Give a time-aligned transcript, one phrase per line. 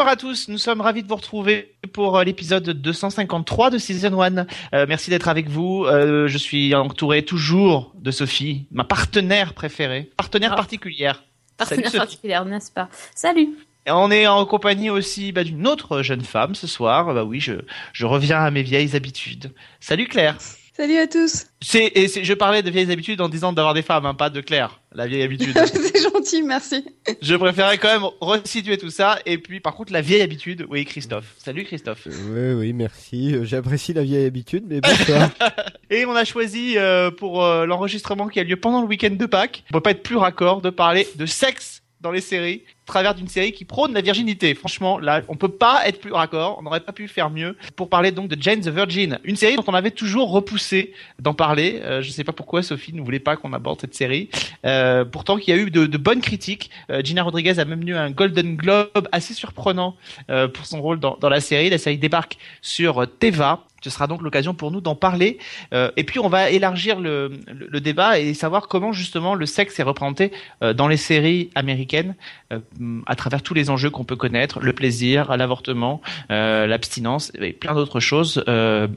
[0.00, 4.18] Bonsoir à tous, nous sommes ravis de vous retrouver pour euh, l'épisode 253 de Season
[4.18, 4.46] 1.
[4.72, 5.84] Euh, merci d'être avec vous.
[5.84, 10.56] Euh, je suis entouré toujours de Sophie, ma partenaire préférée, partenaire Ah.
[10.56, 11.22] particulière.
[11.58, 12.88] Partenaire Salut, particulière, n'est-ce pas?
[13.14, 13.50] Salut
[13.84, 17.12] Et on est en compagnie aussi bah, d'une autre jeune femme ce soir.
[17.12, 17.52] Bah oui, je,
[17.92, 19.52] je reviens à mes vieilles habitudes.
[19.80, 20.38] Salut Claire.
[20.80, 21.44] Salut à tous.
[21.60, 24.30] C'est, et c'est- je parlais de vieilles habitudes en disant d'avoir des femmes, hein, pas
[24.30, 25.54] de Claire, la vieille habitude.
[25.66, 26.86] C'est gentil, merci.
[27.20, 29.18] je préférais quand même resituer tout ça.
[29.26, 31.34] Et puis par contre, la vieille habitude, oui, Christophe.
[31.36, 32.06] Salut Christophe.
[32.06, 33.34] Oui, oui, merci.
[33.34, 35.28] Euh, J'apprécie la vieille habitude, mais bonsoir.
[35.90, 39.26] Et on a choisi euh, pour euh, l'enregistrement qui a lieu pendant le week-end de
[39.26, 43.14] Pâques, on peut pas être plus raccord de parler de sexe dans les séries, travers
[43.14, 44.54] d'une série qui prône la virginité.
[44.54, 47.88] Franchement, là, on peut pas être plus raccord, on n'aurait pas pu faire mieux pour
[47.88, 51.80] parler donc de Jane the Virgin, une série dont on avait toujours repoussé d'en parler.
[51.82, 54.28] Euh, je sais pas pourquoi Sophie ne voulait pas qu'on aborde cette série.
[54.64, 56.70] Euh, pourtant, qu'il y a eu de, de bonnes critiques.
[56.90, 59.96] Euh, Gina Rodriguez a même eu un Golden Globe assez surprenant
[60.28, 61.70] euh, pour son rôle dans, dans la série.
[61.70, 63.64] La série débarque sur Teva.
[63.82, 65.38] Ce sera donc l'occasion pour nous d'en parler.
[65.72, 69.46] Euh, et puis on va élargir le, le, le débat et savoir comment justement le
[69.46, 70.32] sexe est représenté
[70.62, 72.14] euh, dans les séries américaines
[72.52, 72.58] euh,
[73.06, 76.00] à travers tous les enjeux qu'on peut connaître, le plaisir, l'avortement,
[76.30, 78.88] euh, l'abstinence et plein d'autres choses euh,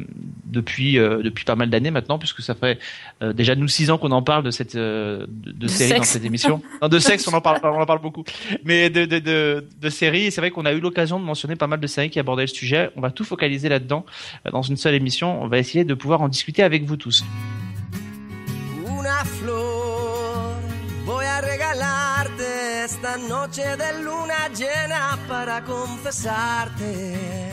[0.45, 2.79] depuis euh, depuis pas mal d'années maintenant puisque ça fait
[3.21, 5.89] euh, déjà nous six ans qu'on en parle de cette euh, de, de De série
[5.91, 6.09] dans sexe.
[6.09, 6.61] cette émission.
[6.81, 8.23] Non, de sexe on en parle on en parle beaucoup,
[8.63, 10.31] mais de de de, de séries.
[10.31, 12.47] C'est vrai qu'on a eu l'occasion de mentionner pas mal de séries qui abordaient le
[12.47, 12.89] sujet.
[12.95, 14.05] On va tout focaliser là-dedans
[14.51, 15.41] dans une seule émission.
[15.43, 17.23] On va essayer de pouvoir en discuter avec vous tous.
[18.87, 19.92] Una flor
[22.93, 27.49] esta noche de luna llena para confesarte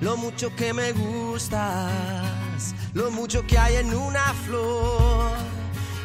[0.00, 5.32] lo mucho que me gustas, lo mucho que hay en una flor.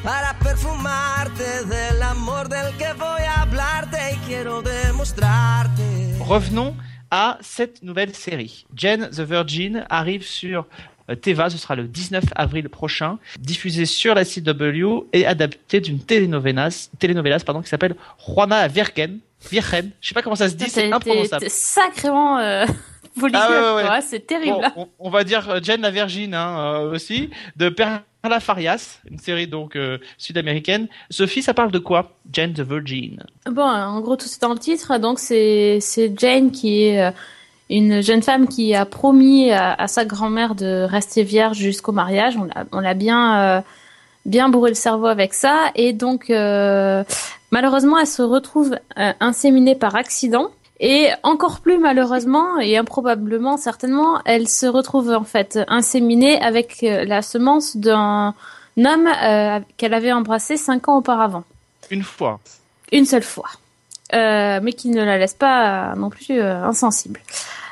[0.04, 6.18] Para perfumarte del amor del que voy a hablarte y quiero demostrarte.
[6.28, 6.76] Revenons
[7.10, 8.66] à cette nouvelle série.
[8.76, 10.68] Jane the Virgin arrive sur
[11.16, 16.90] Teva, ce sera le 19 avril prochain, diffusée sur la CW et adaptée d'une telenovelas,
[17.00, 17.96] telenovelas pardon, qui s'appelle
[18.28, 19.20] Juana Virgen.
[19.52, 21.44] Virgen, je sais pas comment ça se dit, c'est imprononçable.
[21.44, 22.66] t'es sacrément euh,
[23.16, 24.02] volumineux, Ah ouais, ouais, ouais.
[24.02, 24.58] c'est terrible.
[24.76, 29.00] Bon, on, on va dire euh, Jane la Virgin hein, euh, aussi, de Perla Farias,
[29.10, 30.88] une série donc euh, sud-américaine.
[31.12, 33.24] Sophie, ça parle de quoi Jane the Virgin?
[33.46, 34.98] Bon, en gros, tout c'est dans le titre.
[34.98, 37.12] Donc, c'est c'est Jane qui est euh,
[37.70, 42.38] une jeune femme qui a promis à, à sa grand-mère de rester vierge jusqu'au mariage.
[42.72, 43.62] On l'a bien euh,
[44.26, 45.72] bien bourré le cerveau avec ça.
[45.76, 47.04] Et donc, euh,
[47.52, 50.48] malheureusement, elle se retrouve euh, inséminée par accident.
[50.80, 57.24] Et encore plus malheureusement et improbablement certainement, elle se retrouve en fait inséminée avec la
[57.24, 58.36] semence d'un
[58.78, 59.10] homme
[59.78, 61.46] qu'elle avait embrassé cinq ans auparavant
[61.90, 62.40] Une fois.
[62.92, 63.50] une seule fois,
[64.14, 67.20] Euh, mais qui ne la laisse pas euh, non plus euh, insensible.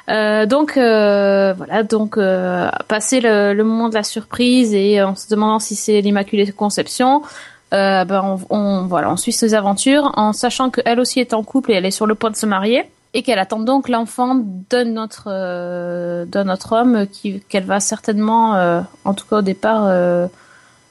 [0.08, 5.76] Donc voilà, donc euh, passer le, moment de la surprise et en se demandant si
[5.76, 7.24] c'est l'Immaculée Conception,
[7.72, 11.76] ben on, voilà, on suit ses aventures en sachant qu'elle aussi est en couple et
[11.76, 12.84] elle est sur le point de se marier
[13.16, 17.08] et qu'elle attend donc l'enfant de notre de notre homme
[17.50, 19.90] qu'elle va certainement, en tout cas au départ,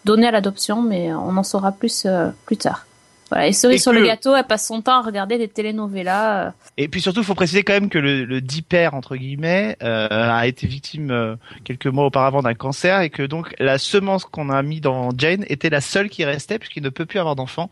[0.04, 2.04] donner à l'adoption, mais on en saura plus
[2.46, 2.84] plus tard.
[3.30, 5.48] Voilà, et cerise Et sur que- le gâteau, elle passe son temps à regarder des
[5.48, 6.46] telenovelas.
[6.46, 9.16] euh, Et puis surtout, il faut préciser quand même que le, le dit père entre
[9.16, 13.78] guillemets euh, a été victime euh, quelques mois auparavant d'un cancer et que donc la
[13.78, 17.18] semence qu'on a mis dans Jane était la seule qui restait puisqu'il ne peut plus
[17.18, 17.70] avoir d'enfant.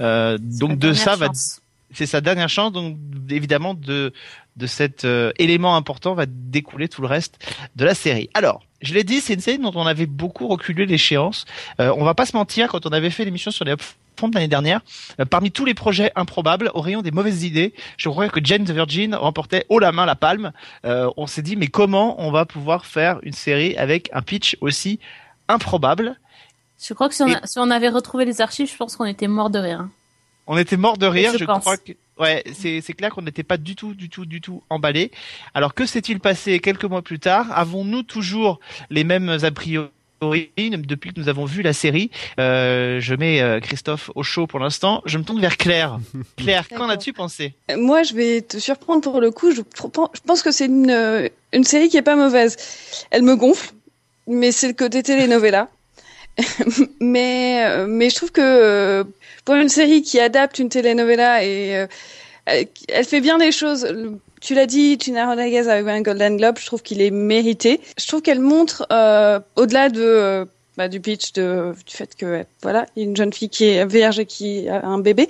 [0.00, 1.60] Euh, donc de ça va chance.
[1.92, 2.72] C'est sa dernière chance.
[2.72, 2.96] Donc
[3.30, 4.12] évidemment de
[4.56, 7.38] de cet euh, élément important va découler tout le reste
[7.76, 8.28] de la série.
[8.34, 11.46] Alors, je l'ai dit, c'est une série dont on avait beaucoup reculé l'échéance.
[11.80, 14.34] Euh, on va pas se mentir, quand on avait fait l'émission sur les upfronts de
[14.34, 14.80] l'année dernière,
[15.18, 18.64] euh, parmi tous les projets improbables, au rayon des mauvaises idées, je crois que Jane
[18.64, 20.52] the Virgin remportait haut la main la palme.
[20.84, 24.58] Euh, on s'est dit, mais comment on va pouvoir faire une série avec un pitch
[24.60, 24.98] aussi
[25.48, 26.18] improbable?
[26.82, 28.96] Je crois que si on, Et- a- si on avait retrouvé les archives, je pense
[28.96, 29.88] qu'on était mort de rire.
[30.52, 33.56] On était mort de rire, Je crois que ouais, c'est c'est clair qu'on n'était pas
[33.56, 35.12] du tout du tout du tout emballé.
[35.54, 37.46] Alors que s'est-il passé quelques mois plus tard?
[37.52, 38.58] Avons-nous toujours
[38.90, 42.10] les mêmes a priori depuis que nous avons vu la série?
[42.40, 45.02] Euh, Je mets euh, Christophe au chaud pour l'instant.
[45.04, 46.00] Je me tourne vers Claire.
[46.36, 47.54] Claire, qu'en as-tu pensé?
[47.70, 49.52] Euh, Moi, je vais te surprendre pour le coup.
[49.52, 49.62] Je,
[50.26, 52.56] pense que c'est une, euh, une série qui est pas mauvaise.
[53.12, 53.70] Elle me gonfle,
[54.26, 55.68] mais c'est le côté telenovela.
[57.00, 59.04] mais, euh, mais je trouve que euh,
[59.44, 61.86] pour une série qui adapte une telenovela et euh,
[62.88, 63.86] elle fait bien les choses.
[64.40, 66.56] Tu l'as dit, Gina Rodriguez a eu un Golden Globe.
[66.58, 67.80] Je trouve qu'il est mérité.
[67.98, 68.86] Je trouve qu'elle montre,
[69.56, 70.46] au-delà de
[70.76, 71.42] bah, du pitch du
[71.86, 75.28] fait que voilà, une jeune fille qui est vierge et qui a un bébé.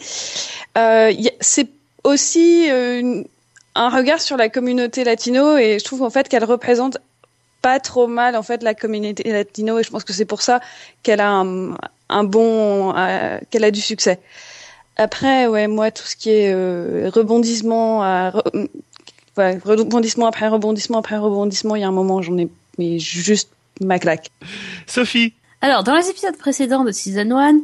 [1.40, 1.68] C'est
[2.04, 2.68] aussi
[3.74, 6.98] un regard sur la communauté latino et je trouve en fait qu'elle représente
[7.62, 10.60] pas trop mal en fait la communauté latino et je pense que c'est pour ça
[11.02, 11.76] qu'elle a un,
[12.08, 14.18] un bon, euh, qu'elle a du succès.
[14.96, 18.68] Après, ouais, moi, tout ce qui est euh, rebondissement, à re-
[19.38, 22.48] ouais, rebondissement après rebondissement après rebondissement, il y a un moment, j'en ai
[22.78, 24.30] mais juste ma claque.
[24.86, 27.54] Sophie, Alors, dans les épisodes précédents de Season 1,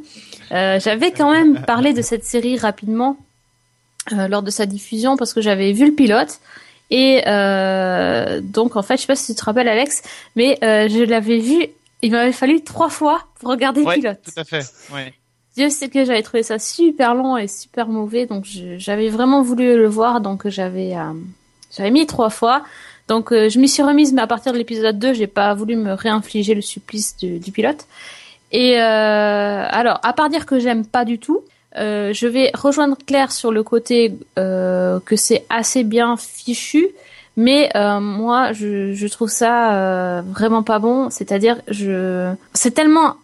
[0.52, 3.16] euh, j'avais quand même parlé de cette série rapidement
[4.12, 6.38] euh, lors de sa diffusion parce que j'avais vu le pilote.
[6.90, 10.02] Et euh, donc, en fait, je sais pas si tu te rappelles, Alex,
[10.36, 11.66] mais euh, je l'avais vu,
[12.02, 14.18] il m'avait fallu trois fois pour regarder le ouais, pilote.
[14.24, 14.64] tout à fait.
[14.92, 15.12] Ouais.
[15.56, 18.44] Dieu sait que j'avais trouvé ça super long et super mauvais, donc
[18.76, 21.14] j'avais vraiment voulu le voir, donc j'avais euh,
[21.74, 22.62] j'avais mis trois fois.
[23.08, 25.92] Donc je m'y suis remise, mais à partir de l'épisode 2, j'ai pas voulu me
[25.92, 27.86] réinfliger le supplice du, du pilote.
[28.52, 31.42] Et alors, à part dire que j'aime pas du tout,
[31.76, 36.88] euh, je vais rejoindre Claire sur le côté euh, que c'est assez bien fichu,
[37.36, 41.10] mais euh, moi je, trouve ça vraiment pas bon.
[41.10, 43.16] C'est-à-dire, je c'est tellement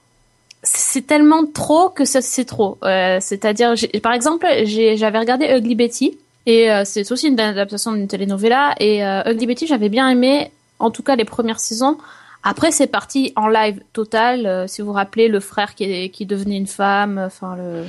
[0.62, 2.78] c'est tellement trop que c'est trop.
[2.82, 9.02] C'est-à-dire, par exemple, j'avais regardé Ugly Betty et c'est aussi une adaptation d'une telenovela et
[9.02, 11.96] Ugly Betty j'avais bien aimé, en tout cas les premières saisons.
[12.44, 14.68] Après c'est parti en live total.
[14.68, 17.84] si vous vous rappelez le frère qui qui devenait une femme, enfin le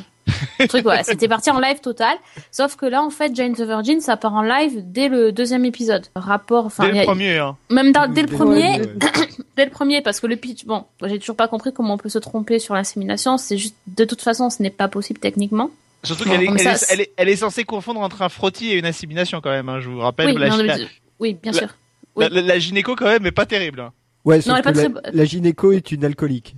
[0.60, 2.16] le truc voilà, c'était parti en live total.
[2.52, 5.66] Sauf que là en fait Jane the Virgin ça part en live dès le deuxième
[5.66, 6.06] épisode.
[6.16, 7.58] Rapport, enfin Dès a- le premier, hein.
[7.70, 8.82] même dans- dès le Dès le premier,
[9.58, 12.10] dès le premier, parce que le pitch, bon, j'ai toujours pas compris comment on peut
[12.10, 13.38] se tromper sur l'insémination.
[13.38, 15.70] C'est juste, de toute façon, ce n'est pas possible techniquement.
[16.04, 18.30] Surtout Bon, qu'elle est, elle, ça, est, elle, est, elle est censée confondre entre un
[18.30, 19.70] frottis et une assimilation quand même.
[19.70, 20.28] Hein, je vous rappelle.
[20.28, 20.88] Oui, la, non, la, mais-
[21.20, 21.68] oui, bien sûr.
[22.16, 22.26] oui.
[22.30, 23.80] la- la gynéco quand même est pas terrible.
[23.80, 23.92] hein.
[24.26, 26.56] Ouais, sauf elle est pas que la, très- la gynéco est une alcoolique.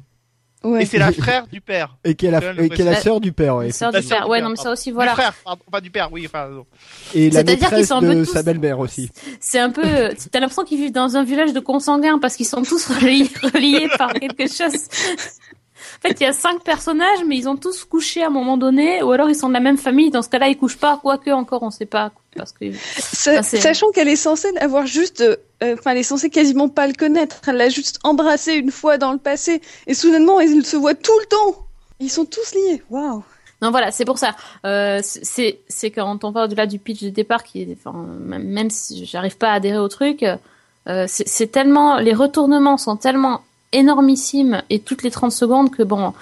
[0.66, 0.84] Ouais.
[0.84, 1.96] Et c'est la frère du père.
[2.04, 3.68] Et qui est la, et qui est la sœur du père, ouais.
[3.68, 4.24] La sœur du père.
[4.26, 5.14] du Ouais, père, non, mais ça aussi, Du voilà.
[5.14, 6.48] frère, pardon, pas du père, oui, enfin.
[6.50, 6.66] non.
[7.14, 9.10] Et la C'est-à-dire qu'ils maîtresse sont un peu de tous- sa belle-mère aussi.
[9.40, 9.84] C'est un peu,
[10.32, 13.88] t'as l'impression qu'ils vivent dans un village de consanguins parce qu'ils sont tous reliés, reliés
[13.98, 14.74] par quelque chose.
[16.04, 18.58] En fait, il y a cinq personnages, mais ils ont tous couché à un moment
[18.58, 20.10] donné, ou alors ils sont de la même famille.
[20.10, 22.66] Dans ce cas-là, ils couchent pas, quoique encore, on sait pas, parce que
[22.98, 25.36] Sa- c'est- sachant qu'elle est censée avoir juste, euh,
[25.74, 27.42] enfin, elle est censée quasiment pas le connaître.
[27.48, 31.18] Elle l'a juste embrassé une fois dans le passé, et soudainement, ils se voient tout
[31.20, 31.66] le temps.
[32.00, 32.84] Ils sont tous liés.
[32.90, 33.24] Waouh.
[33.62, 34.36] Non, voilà, c'est pour ça.
[34.66, 39.50] Euh, c'est quand on va au-delà du pitch de départ, qui même si j'arrive pas
[39.50, 40.26] à adhérer au truc,
[40.88, 43.42] euh, c'est tellement, les retournements sont tellement
[43.72, 46.14] énormissimes et toutes les 30 secondes que bon, au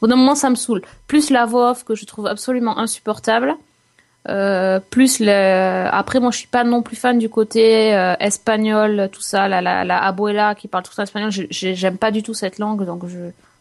[0.00, 0.82] bout d'un moment, ça me saoule.
[1.06, 3.56] Plus la voix off que je trouve absolument insupportable.
[4.28, 9.22] Euh, plus après moi je suis pas non plus fan du côté euh, espagnol tout
[9.22, 11.30] ça la, la la abuela qui parle tout ça espagnol.
[11.50, 13.18] J'aime pas du tout cette langue donc je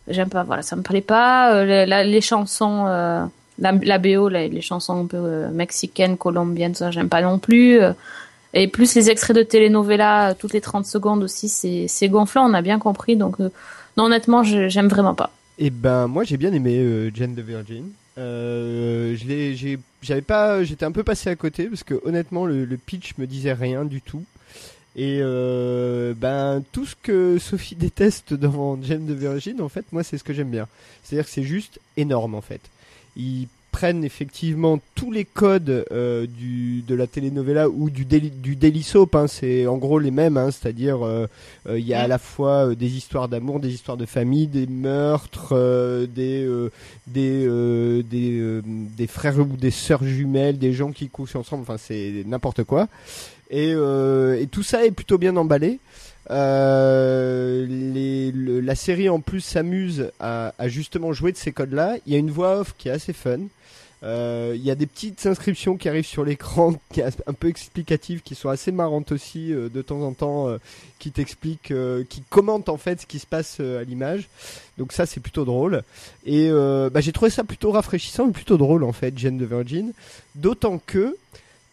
[0.09, 1.53] j'aime pas voilà ça me plaît pas.
[1.53, 7.21] Euh, les, chansons la, la BO les, chansons un peu mexicaines colombiennes ça j'aime pas
[7.21, 7.79] non plus.
[8.53, 12.61] Et plus les extraits de telenovela toutes les 30 secondes aussi c'est gonflant on a
[12.61, 13.39] bien compris donc
[13.95, 15.29] non honnêtement j'aime vraiment pas.
[15.57, 17.85] Et ben moi j'ai bien aimé Jane the Virgin.
[18.17, 19.48] Je l'ai,
[20.01, 23.53] j'avais pas, j'étais un peu passé à côté parce que honnêtement le, pitch me disait
[23.53, 24.23] rien du tout.
[24.95, 30.03] Et euh, ben tout ce que Sophie déteste dans Jane the Virgin, en fait moi
[30.03, 30.67] c'est ce que j'aime bien.
[31.03, 32.61] C'est-à-dire que c'est juste énorme en fait.
[33.71, 38.83] Prennent effectivement tous les codes euh, du de la telenovela ou du daily, du daily
[38.83, 39.15] soap.
[39.15, 41.27] Hein, c'est en gros les mêmes, hein, c'est-à-dire euh,
[41.67, 44.47] euh, il y a à la fois euh, des histoires d'amour, des histoires de famille,
[44.47, 46.69] des meurtres, euh, des euh,
[47.07, 51.63] des euh, des, euh, des frères ou des sœurs jumelles, des gens qui couchent ensemble.
[51.63, 52.87] Enfin, c'est n'importe quoi.
[53.51, 55.79] Et, euh, et tout ça est plutôt bien emballé.
[56.31, 61.95] Euh, les, le- la série en plus s'amuse à, à justement jouer de ces codes-là.
[62.05, 63.39] Il y a une voix off qui est assez fun.
[64.03, 67.47] Euh, Il y a des petites inscriptions qui arrivent sur l'écran, qui est un peu
[67.47, 70.57] explicatives, qui sont assez marrantes aussi euh, de temps en temps, euh,
[70.99, 71.73] qui t'expliquent,
[72.09, 74.27] qui commentent en fait ce qui se passe à l'image.
[74.77, 75.83] Donc ça c'est plutôt drôle.
[76.25, 79.93] Et bah, j'ai trouvé ça plutôt rafraîchissant et plutôt drôle en fait, Jane de Virgin.
[80.35, 81.15] D'autant que,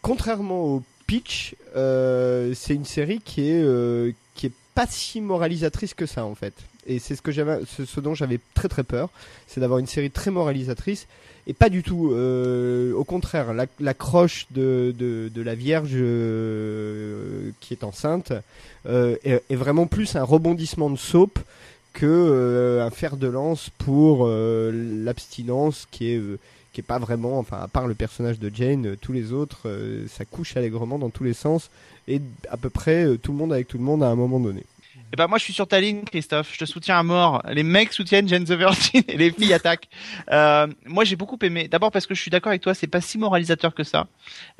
[0.01, 5.93] contrairement au pitch, euh, c'est une série qui est euh, qui est pas si moralisatrice
[5.93, 6.53] que ça en fait.
[6.85, 9.09] Et c'est ce que j'avais, ce dont j'avais très très peur,
[9.47, 11.07] c'est d'avoir une série très moralisatrice.
[11.47, 12.11] Et pas du tout.
[12.11, 18.33] euh, au contraire, la, croche de, de, de la Vierge euh, qui est enceinte
[18.85, 21.39] euh, est, vraiment plus un rebondissement de soap
[21.93, 24.71] que euh, un fer de lance pour euh,
[25.03, 26.37] l'abstinence qui est euh,
[26.73, 29.67] qui est pas vraiment, enfin à part le personnage de Jane, tous les autres,
[30.09, 31.71] ça couche allègrement dans tous les sens
[32.07, 34.63] et à peu près tout le monde avec tout le monde à un moment donné.
[35.13, 37.41] Eh ben moi je suis sur ta ligne Christophe, je te soutiens à mort.
[37.49, 39.87] Les mecs soutiennent Jane the Virgin et les filles attaquent.
[40.31, 41.67] Euh, moi j'ai beaucoup aimé.
[41.67, 44.07] D'abord parce que je suis d'accord avec toi, c'est pas si moralisateur que ça.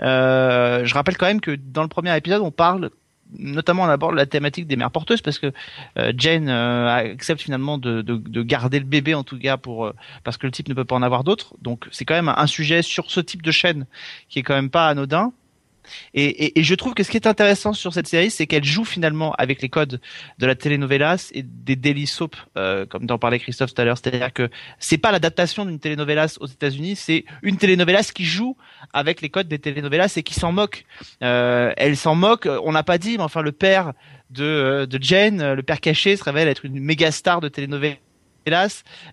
[0.01, 2.92] Euh, je rappelle quand même que dans le premier épisode on parle
[3.38, 5.51] notamment on aborde la thématique des mères porteuses parce que
[5.98, 9.86] euh, Jane euh, accepte finalement de, de, de garder le bébé en tout cas pour
[9.86, 11.56] euh, parce que le type ne peut pas en avoir d'autres.
[11.62, 13.86] Donc c'est quand même un sujet sur ce type de chaîne
[14.30, 15.34] qui est quand même pas anodin.
[16.13, 18.63] Et, et, et je trouve que ce qui est intéressant sur cette série, c'est qu'elle
[18.63, 20.00] joue finalement avec les codes
[20.38, 23.98] de la telenovelas et des daily soap, euh, comme t'en parlait Christophe tout à l'heure.
[23.98, 28.58] C'est-à-dire que c'est pas l'adaptation d'une telenovelas aux États-Unis, c'est une telenovelas qui joue
[28.94, 30.86] avec les codes des telenovelas et qui s'en moque.
[31.24, 32.48] Euh, elle s'en moque.
[32.63, 33.94] On n'a pas dit, mais enfin le père
[34.29, 37.98] de, euh, de Jane, le père caché, se révèle être une méga star de telenovelas.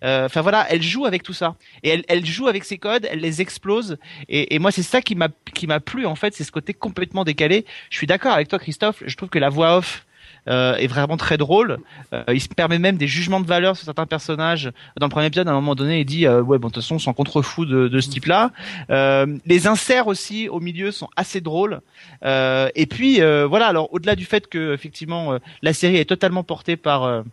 [0.02, 3.06] Euh, Enfin voilà, elle joue avec tout ça et elle, elle joue avec ses codes,
[3.10, 3.96] elle les explose
[4.28, 6.74] et, et moi c'est ça qui m'a qui m'a plu en fait, c'est ce côté
[6.74, 7.64] complètement décalé.
[7.90, 10.06] Je suis d'accord avec toi Christophe, je trouve que la voix off
[10.48, 11.78] euh, est vraiment très drôle.
[12.12, 14.70] Euh, il se permet même des jugements de valeur sur certains personnages.
[14.98, 16.82] Dans le premier épisode, à un moment donné, il dit euh, ouais bon de toute
[16.82, 18.50] façon on s'en contrefou de, de ce type-là.
[18.90, 21.80] Euh, les inserts aussi au milieu sont assez drôles.
[22.24, 26.76] Euh, et puis voilà alors au-delà du fait que effectivement la série est totalement portée
[26.76, 27.24] par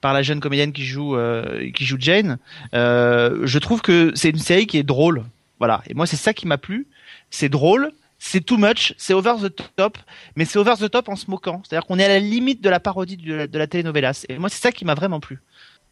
[0.00, 2.38] par la jeune comédienne qui joue euh, qui joue Jane.
[2.74, 5.24] Euh, je trouve que c'est une série qui est drôle.
[5.58, 5.82] Voilà.
[5.88, 6.86] Et moi, c'est ça qui m'a plu.
[7.30, 9.98] C'est drôle, c'est too much, c'est over the top,
[10.36, 11.62] mais c'est over the top en se moquant.
[11.64, 14.24] C'est-à-dire qu'on est à la limite de la parodie de la, de la telenovelas.
[14.28, 15.40] Et moi, c'est ça qui m'a vraiment plu.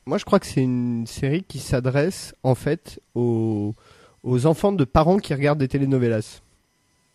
[0.07, 3.75] Moi, je crois que c'est une série qui s'adresse en fait aux,
[4.23, 6.41] aux enfants de parents qui regardent des telenovelas.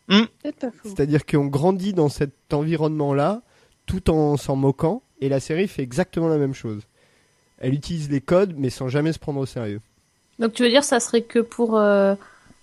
[0.10, 0.90] Faux.
[0.90, 3.42] C'est-à-dire qu'on grandit dans cet environnement-là
[3.86, 6.82] tout en s'en moquant et la série fait exactement la même chose.
[7.60, 9.80] Elle utilise les codes mais sans jamais se prendre au sérieux.
[10.40, 12.16] Donc tu veux dire ça serait que pour euh,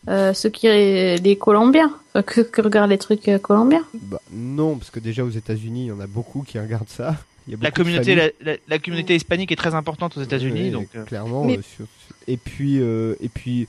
[0.09, 3.85] euh, ceux qui les Colombiens, enfin, que, que regardent les trucs euh, colombiens?
[3.95, 7.17] Bah non, parce que déjà aux États-Unis, il y en a beaucoup qui regardent ça.
[7.47, 8.33] Il y a La communauté familles.
[8.43, 10.89] la, la- la communauté hispanique est très importante aux États-Unis, Ouais, donc.
[10.95, 11.45] euh, clairement.
[11.45, 11.87] Mais- euh, sur-
[12.27, 13.67] Et puis euh, et puis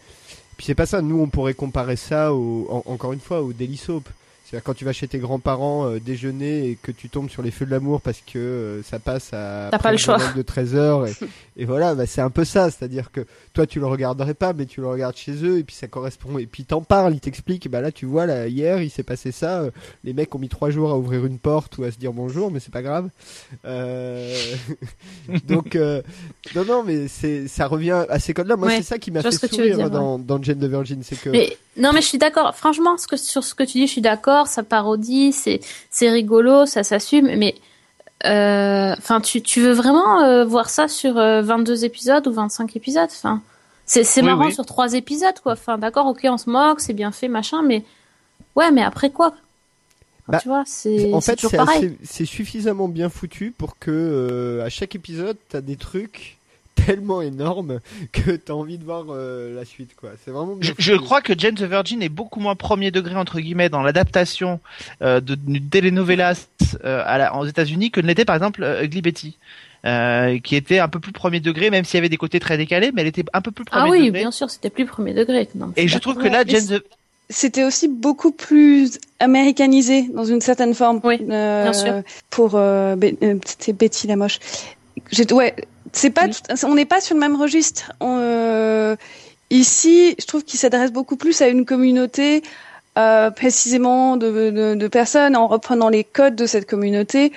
[0.58, 1.02] puis c'est pas ça.
[1.02, 4.10] Nous, on pourrait comparer ça au, en- encore une fois au Daily Soap.
[4.50, 7.52] C'est-à-dire quand tu vas chez tes grands-parents euh, déjeuner et que tu tombes sur les
[7.52, 10.18] feux de l'amour parce que euh, ça passe à pas le choix.
[10.36, 11.14] de 13 heures et,
[11.58, 12.72] et voilà, bah, c'est un peu ça.
[12.72, 15.76] C'est-à-dire que toi tu le regarderais pas, mais tu le regardes chez eux et puis
[15.76, 16.40] ça correspond.
[16.40, 17.70] Et puis t'en parles, ils t'expliquent.
[17.70, 19.60] Bah là tu vois là hier il s'est passé ça.
[19.62, 19.72] euh,
[20.04, 22.50] les mecs ont mis trois jours à ouvrir une porte ou à se dire bonjour,
[22.50, 23.10] mais c'est pas grave.
[25.48, 25.76] Donc
[26.56, 28.56] non non mais c'est ça revient à ces codes-là.
[28.56, 31.20] Moi Ouais, c'est ça qui m'a fait sourire dire, dans, dans Jane the Virgin, c'est
[31.20, 32.56] que Mais non, mais je suis d'accord.
[32.56, 34.39] Franchement, ce que, sur ce que tu dis, je suis d'accord.
[34.48, 37.28] Ça parodie, c'est c'est rigolo, ça s'assume.
[37.38, 37.56] Mais
[38.26, 42.76] euh, enfin, tu tu veux vraiment euh, voir ça sur euh, 22 épisodes ou 25
[42.76, 43.42] épisodes Enfin,
[43.86, 44.54] c'est c'est Oui, marrant oui.
[44.54, 45.54] sur trois épisodes, quoi.
[45.54, 47.84] Enfin, d'accord, ok, on se moque, c'est bien fait, machin, mais
[48.56, 49.34] ouais, mais après quoi?
[50.28, 51.40] Bah, Tu vois, c'est En fait,
[52.04, 56.39] c'est suffisamment bien foutu pour que euh, à chaque épisode, t'as des trucs
[56.86, 57.80] tellement énormes
[58.12, 60.12] que t'as envie de voir euh, la suite, quoi.
[60.24, 60.58] C'est vraiment.
[60.78, 64.60] Je, crois que Jane the Virgin est beaucoup moins premier degré entre guillemets dans l'adaptation
[65.02, 65.38] euh, de-
[65.70, 66.48] telenovelas
[66.84, 69.38] euh, à la- aux États-Unis que ne l'était par exemple euh, Ugly Betty,
[69.86, 72.58] euh, qui était un peu plus premier degré, même s'il y avait des côtés très
[72.58, 74.20] décalés, mais elle était un peu plus premier Ah oui, degré.
[74.22, 75.48] bien sûr, c'était plus premier degré.
[75.56, 76.84] Non, Et je trouve que là, Jane the
[77.30, 81.00] C'était aussi beaucoup plus américanisé dans une certaine forme.
[81.04, 82.02] Oui, Euh, bien sûr.
[82.30, 84.40] Pour euh, Betty la moche.
[85.12, 85.56] J'ai ouais,
[85.94, 86.32] c'est pas Oui.
[86.32, 87.92] tout- on n'est pas sur le même registre.
[88.00, 88.96] On, euh,
[89.50, 92.44] ici, je trouve qu'il s'adresse beaucoup plus à une communauté
[92.98, 97.32] euh, précisément de, de, de personnes en reprenant les codes de cette communauté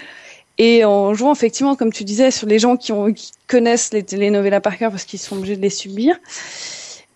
[0.58, 4.02] et en jouant effectivement, comme tu disais, sur les gens qui, ont, qui connaissent les
[4.02, 6.16] telenovelas par cœur parce qu'ils sont obligés de les subir.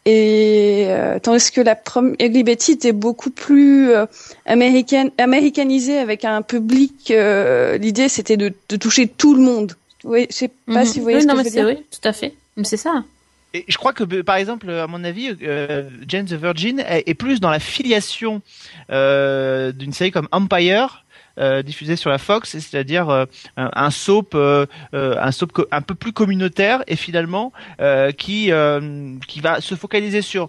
[0.04, 4.06] Et euh, tandis que la première Ugly Betty était beaucoup plus euh,
[4.46, 7.10] américaine, américanisée avec un public.
[7.10, 9.72] euh, L'idée c'était de, de toucher tout le monde.
[10.06, 10.84] Oui, je sais pas Mhm.
[10.86, 11.78] si vous voyez oui, ce non, que mais je veux c'est dire.
[11.78, 12.32] oui, tout à fait.
[12.56, 13.04] Mais c'est ça.
[13.54, 17.04] Et je crois que, euh, par exemple, à mon avis, euh, Jane the Virgin est,
[17.06, 18.42] est plus dans la filiation
[18.90, 21.02] euh, d'une série comme Empire.
[21.38, 23.26] Euh, diffusée sur la Fox, c'est-à-dire euh,
[23.58, 28.50] un, un soap, euh, euh, un soap un peu plus communautaire et finalement euh, qui
[28.52, 30.48] euh, qui va se focaliser sur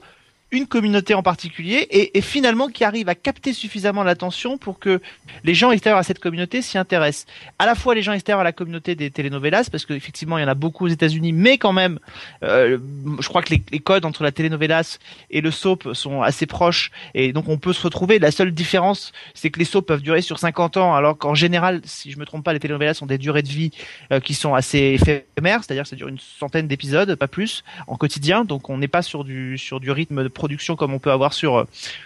[0.52, 5.02] une communauté en particulier et, et finalement qui arrive à capter suffisamment l'attention pour que
[5.44, 7.26] les gens extérieurs à cette communauté s'y intéressent.
[7.60, 10.46] À la fois les gens extérieurs à la communauté des telenovelas, parce qu'effectivement il y
[10.46, 12.00] en a beaucoup aux États-Unis, mais quand même,
[12.44, 12.78] euh,
[13.20, 15.00] je crois que les, codes entre la telenovelas
[15.30, 18.20] et le soap sont assez proches et donc on peut se retrouver.
[18.20, 21.82] La seule différence, c'est que les soaps peuvent durer sur 50 ans, alors qu'en général,
[21.84, 23.72] si je me trompe pas, les telenovelas ont des durées de vie
[24.14, 27.98] euh, qui sont assez éphémères, c'est-à-dire que ça dure une centaine d'épisodes, pas plus, en
[27.98, 28.46] quotidien.
[28.46, 31.34] Donc on n'est pas sur du sur du rythme de production comme on peut avoir
[31.34, 31.64] sur euh,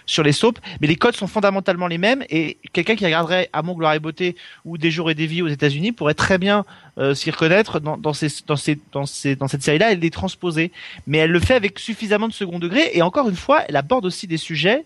[0.07, 2.23] sur les soaps, mais les codes sont fondamentalement les mêmes.
[2.29, 4.35] Et quelqu'un qui regarderait Amour, gloire et beauté
[4.65, 6.65] ou Des jours et des vies aux États-Unis pourrait très bien
[6.97, 9.91] euh, s'y reconnaître dans, dans, ces, dans, ces, dans, ces, dans cette série-là.
[9.91, 10.71] Elle les transposée,
[11.05, 12.89] mais elle le fait avec suffisamment de second degré.
[12.93, 14.85] Et encore une fois, elle aborde aussi des sujets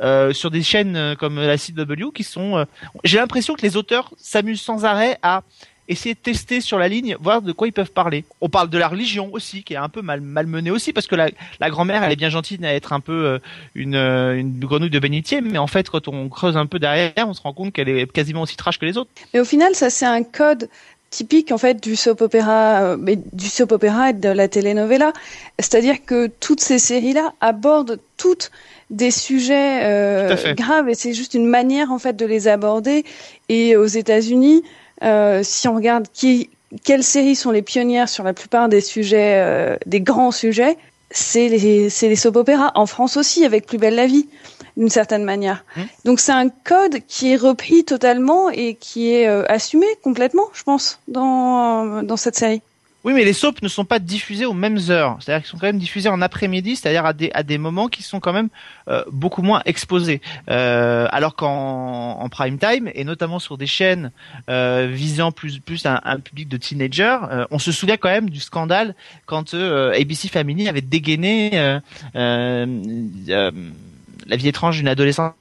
[0.00, 2.56] euh, sur des chaînes euh, comme la CW qui sont.
[2.58, 2.64] euh,
[3.04, 5.42] J'ai l'impression que les auteurs s'amusent sans arrêt à
[5.88, 8.24] essayer de tester sur la ligne, voir de quoi ils peuvent parler.
[8.40, 11.14] On parle de la religion aussi, qui est un peu mal malmenée aussi, parce que
[11.14, 11.28] la,
[11.60, 13.38] la grand-mère, elle est bien gentille à être un peu euh,
[13.74, 17.12] une, euh, une grenouille de bénitier, mais en fait, quand on creuse un peu derrière,
[17.16, 19.10] on se rend compte qu'elle est quasiment aussi trash que les autres.
[19.32, 20.68] Mais au final, ça c'est un code
[21.14, 25.12] typique en fait du soap opéra, euh, mais du soap opéra et de la telenovela.
[25.58, 28.50] C'est-à-dire que toutes ces séries-là abordent toutes
[28.90, 33.04] des sujets euh, graves et c'est juste une manière en fait de les aborder.
[33.48, 34.62] Et aux États-Unis,
[35.00, 36.50] si on regarde qui,
[36.82, 40.76] quelles séries sont les pionnières sur la plupart des sujets, euh, des grands sujets,
[41.10, 42.72] c'est les, c'est les soap opéras.
[42.74, 44.28] En France aussi, avec Plus belle la vie,
[44.76, 45.64] d'une certaine manière.
[45.76, 45.80] Mmh.
[46.04, 50.64] Donc c'est un code qui est repris totalement et qui est euh, assumé complètement, je
[50.64, 52.62] pense, dans, dans cette série.
[53.04, 55.18] Oui, mais les soaps ne sont pas diffusés aux mêmes heures.
[55.20, 58.02] C'est-à-dire qu'ils sont quand même diffusés en après-midi, c'est-à-dire à des, à des moments qui
[58.02, 58.48] sont quand même
[58.88, 60.22] euh, beaucoup moins exposés.
[60.48, 64.10] Euh, alors qu'en en prime time, et notamment sur des chaînes
[64.48, 68.30] euh, visant plus, plus un, un public de teenagers, euh, on se souvient quand même
[68.30, 68.94] du scandale
[69.26, 71.80] quand euh, ABC Family avait dégainé euh,
[72.16, 72.66] euh,
[73.28, 73.50] euh,
[74.26, 75.34] la vie étrange d'une adolescente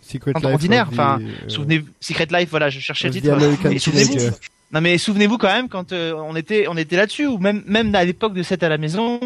[0.00, 0.86] Secret ordinaire.
[0.88, 4.38] the, Enfin, euh, souvenez Secret Life, voilà, je cherchais le the titre.
[4.70, 7.94] Non mais souvenez-vous quand même quand euh, on était on était là-dessus ou même même
[7.94, 9.18] à l'époque de 7 à la maison,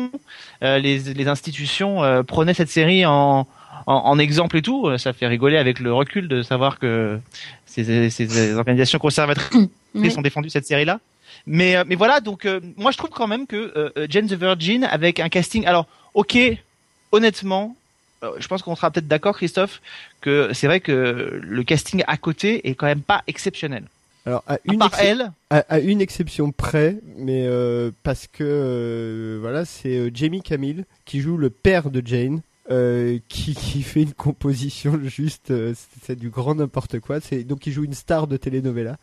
[0.63, 3.47] euh, les les institutions euh, prenaient cette série en,
[3.87, 4.87] en en exemple et tout.
[4.87, 7.19] Euh, Ça fait rigoler avec le recul de savoir que
[7.67, 10.15] ces, ces organisations conservatrices Oui.
[10.17, 11.01] ont défendu cette série-là.
[11.47, 14.85] Mais euh, mais voilà donc euh, moi je trouve quand même que Jane the Virgin
[14.85, 16.39] avec un casting alors ok
[17.11, 17.75] honnêtement
[18.23, 19.81] euh, je pense qu'on sera peut-être d'accord Christophe
[20.21, 23.83] que c'est vrai que le casting à côté est quand même pas exceptionnel.
[24.25, 28.45] Alors, à une, part excep- elle, à, à une exception près, mais euh, parce que
[28.45, 32.41] euh, voilà, c'est euh, Jamie Camille qui joue le père de Jane.
[33.29, 35.53] qui, qui fait une composition juste
[36.03, 38.97] c'est du grand n'importe quoi c'est donc il joue une star de telenovela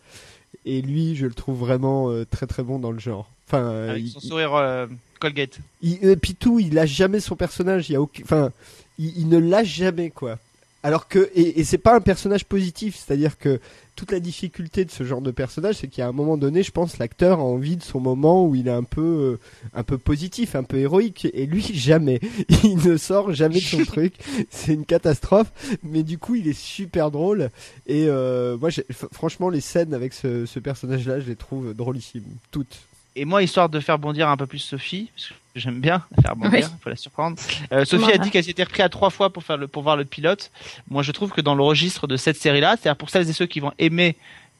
[0.66, 4.10] et lui je le trouve vraiment très très bon dans le genre enfin avec il-
[4.12, 4.88] son sourire
[5.20, 5.60] Colgate.
[5.82, 7.90] il, et puis tout, il lâche jamais son personnage.
[7.90, 8.52] Il y a aucun, enfin,
[8.98, 10.40] il, il ne lâche jamais quoi.
[10.84, 13.60] Alors que et, et c'est pas un personnage positif, c'est-à-dire que
[14.00, 17.00] toute la difficulté de ce genre de personnage, c'est qu'à un moment donné, je pense,
[17.00, 19.40] l'acteur a envie de son moment où il est un peu, euh,
[19.74, 22.22] un peu positif, un peu héroïque, et lui jamais.
[22.64, 24.14] Il ne sort jamais de son truc.
[24.50, 25.52] C'est une catastrophe.
[25.84, 27.50] Mais du coup, il est super drôle.
[27.88, 28.70] Et euh, moi,
[29.12, 32.80] franchement, les scènes avec ce, ce personnage-là, je les trouve drôlissimes, toutes.
[33.18, 36.22] Et moi, histoire de faire bondir un peu plus Sophie, parce que j'aime bien la
[36.22, 36.78] faire bondir, Oui.
[36.82, 37.38] faut la surprendre.
[37.72, 39.98] Euh, Sophie a dit qu'elle s'était repris à trois fois pour faire le, pour voir
[39.98, 40.52] le pilote.
[40.90, 43.46] Moi, je trouve que dans le registre de cette série-là, c'est-à-dire pour celles et ceux
[43.48, 44.16] qui vont aimer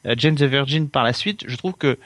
[0.06, 1.98] euh, Jane the Virgin par la suite, je trouve que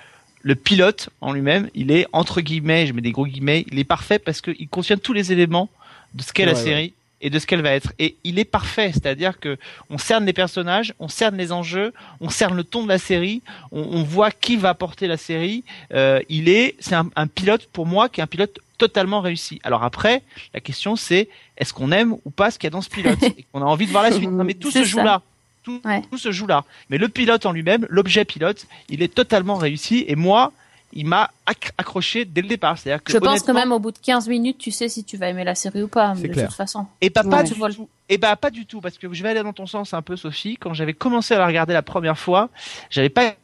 [0.42, 3.84] le pilote en lui-même, il est entre guillemets, je mets des gros guillemets, il est
[3.84, 5.70] parfait parce qu'il contient tous les éléments
[6.12, 6.58] de ce qu'est la ouais.
[6.62, 6.92] série
[7.22, 7.94] et de ce qu'elle va être.
[7.98, 9.56] Et il est parfait, c'est-à-dire que
[9.88, 13.40] on cerne les personnages, on cerne les enjeux, on cerne le ton de la série,
[13.72, 15.64] on, on voit qui va porter la série.
[15.94, 19.60] Euh, il est, c'est un, un pilote pour moi qui est un pilote totalement réussi.
[19.64, 22.82] Alors après, la question c'est est-ce qu'on aime ou pas ce qu'il y a dans
[22.82, 24.30] ce pilote et qu'on a envie de voir la suite.
[24.30, 25.04] Non mais tout se joue ça.
[25.04, 25.22] là.
[25.62, 26.02] Tout, Ouais.
[26.10, 26.64] tout se joue là.
[26.90, 30.52] Mais le pilote en lui-même, l'objet pilote, il est totalement réussi et moi,
[30.92, 32.76] il m'a acc- accroché dès le départ.
[32.78, 35.16] C'est-à-dire que Je pense que même au bout de 15 minutes, tu sais si tu
[35.16, 36.48] vas aimer la série ou pas, de clair.
[36.48, 36.86] toute façon.
[37.00, 37.44] Et bah pas Ouais.
[37.44, 37.88] du Tu vois le- tout.
[38.10, 40.16] Et bah pas du tout parce que je vais aller dans ton sens un peu
[40.16, 40.58] Sophie.
[40.60, 42.50] Quand j'avais commencé à la regarder la première fois,
[42.90, 43.34] j'avais pas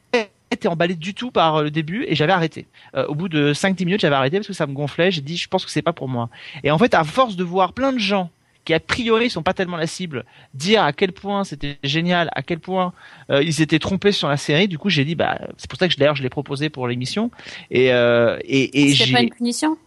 [0.51, 2.67] été emballé du tout par euh, le début et j'avais arrêté.
[2.95, 5.11] Euh, au bout de 5-10 minutes, j'avais arrêté parce que ça me gonflait.
[5.11, 6.29] J'ai dit je pense que c'est pas pour moi.
[6.63, 8.29] Et en fait, à force de voir plein de gens
[8.63, 12.43] qui a priori sont pas tellement la cible, dire à quel point c'était génial, à
[12.43, 12.93] quel point
[13.31, 14.67] euh, ils étaient trompés sur la série.
[14.67, 16.87] Du coup, j'ai dit bah c'est pour ça que je- d'ailleurs je l'ai proposé pour
[16.87, 17.31] l'émission
[17.71, 19.77] et euh, et, et j'ai pas une punition?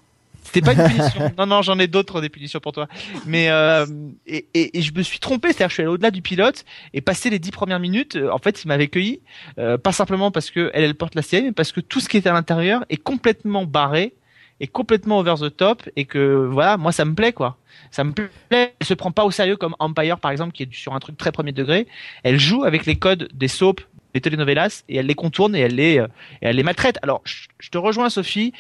[0.45, 1.33] C'était pas une punition.
[1.39, 2.87] non, non, j'en ai d'autres des punitions pour toi.
[3.27, 3.87] Mais euh,
[4.27, 7.01] et, et, et je me suis trompé, c'est-à-dire je suis allé au-delà du pilote et
[7.01, 9.21] passé les dix premières minutes, euh, en fait, il m'avait cueilli,
[9.59, 12.09] euh, pas simplement parce que elle, elle porte la série, mais parce que tout ce
[12.09, 14.15] qui était à l'intérieur est complètement barré
[14.61, 17.59] est complètement over the top et que voilà, moi ça me plaît quoi.
[17.91, 18.31] Ça me plaît.
[18.51, 21.17] Elle se prend pas au sérieux comme Empire par exemple qui est sur un truc
[21.17, 21.87] très premier degré.
[22.23, 25.75] Elle joue avec les codes des soaps, des telenovelas et elle les contourne et elle
[25.75, 26.07] les euh,
[26.41, 26.99] et elle les maltraite.
[27.03, 28.53] Alors je te rejoins Sophie.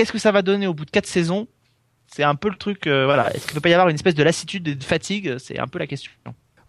[0.00, 1.46] Qu'est-ce que ça va donner au bout de quatre saisons?
[2.06, 2.86] C'est un peu le truc.
[2.86, 3.28] euh, voilà.
[3.34, 5.36] Est-ce qu'il ne peut pas y avoir une espèce de lassitude et de fatigue?
[5.36, 6.10] C'est un peu la question.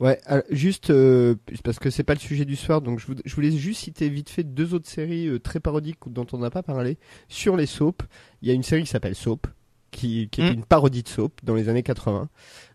[0.01, 3.51] Ouais, alors, juste euh, parce que c'est pas le sujet du soir, donc je, voulais
[3.51, 6.97] juste citer vite fait deux autres séries euh, très parodiques dont on n'a pas parlé
[7.29, 8.05] sur les soaps.
[8.41, 9.47] Il y a une série qui s'appelle Soap,
[9.91, 10.55] qui, qui était Mm.
[10.55, 12.27] une parodie de soap dans les années 80,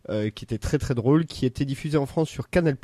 [0.09, 2.77] euh, qui était très très drôle, qui était diffusée en France sur Canal+.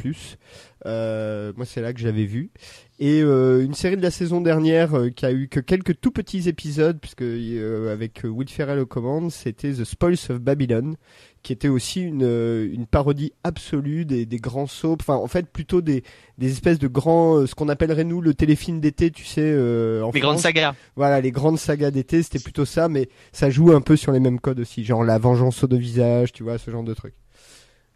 [0.86, 2.50] Euh, moi, c'est là que j'avais vu.
[2.98, 6.12] Et euh, une série de la saison dernière euh, qui a eu que quelques tout
[6.12, 10.94] petits épisodes, puisque euh, avec Will Ferrell aux commandes, c'était The Spoils of Babylon,
[11.42, 15.46] qui était aussi une, euh, une parodie absolue des, des grands soaps, enfin en fait
[15.46, 16.04] plutôt des,
[16.38, 20.02] des espèces de grands, euh, ce qu'on appellerait nous le téléfilm d'été, tu sais, euh,
[20.02, 20.74] en Les grandes sagas.
[20.94, 24.20] Voilà, les grandes sagas d'été, c'était plutôt ça, mais ça joue un peu sur les
[24.20, 27.14] mêmes codes aussi, genre la vengeance au deux visages, tu vois, ce genre de truc.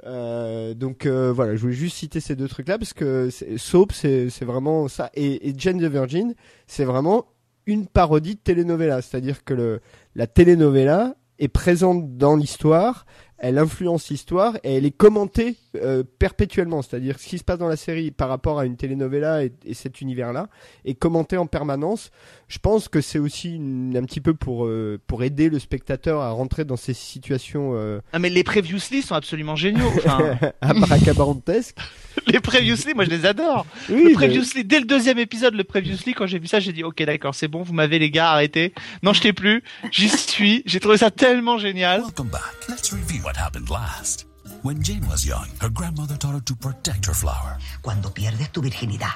[0.05, 4.29] Euh, donc euh, voilà, je voulais juste citer ces deux trucs-là parce que Soap, c'est
[4.31, 6.35] c'est vraiment ça, et, et Jane the Virgin,
[6.67, 7.27] c'est vraiment
[7.67, 9.81] une parodie de telenovela, c'est-à-dire que le,
[10.15, 13.07] la telenovela est présente dans l'histoire,
[13.39, 17.69] elle influence l'histoire et elle est commentée euh, perpétuellement, c'est-à-dire ce qui se passe dans
[17.69, 20.49] la série par rapport à une telenovela et, et cet univers-là
[20.85, 22.11] est commenté en permanence.
[22.49, 26.21] Je pense que c'est aussi une- un petit peu pour euh, pour aider le spectateur
[26.21, 29.91] à rentrer dans ces situations euh, Ah, mais les previously sont absolument géniaux.
[29.97, 30.39] Enfin,
[32.27, 33.67] les previously, moi je les adore.
[33.89, 36.73] Oui, Le mais- previously, dès le deuxième épisode, le previously, quand j'ai vu ça, j'ai
[36.73, 38.73] dit ok d'accord, c'est bon, vous m'avez les gars arrêté.
[39.03, 39.63] Non, je t'ai plus.
[39.91, 40.63] J'y suis.
[40.67, 42.03] J'ai trouvé ça tellement génial.
[42.03, 42.43] Welcome back.
[42.69, 44.26] Let's review what happened last.
[44.67, 47.57] When Jane was young, her grandmother taught her to protect her flower.
[47.83, 49.15] Cuando pierdes tu virginidad,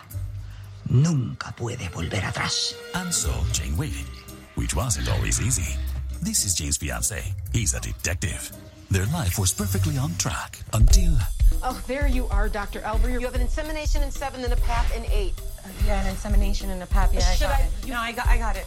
[0.89, 2.77] nunca puedes volver atrás.
[2.95, 4.07] And so Jane waited,
[4.55, 5.75] which wasn't always easy.
[6.23, 7.35] This is Jane's fiance.
[7.53, 8.53] He's a detective.
[8.93, 11.17] Their life was perfectly on track until
[11.65, 12.79] Oh, there you are, Dr.
[12.83, 13.11] Elver.
[13.11, 15.35] You have an insemination in seven and a pap in eight.
[15.65, 17.11] Uh, yeah, an insemination and a pap.
[17.13, 17.89] Yeah, Should I got I- it.
[17.89, 18.67] No, I got, I got it.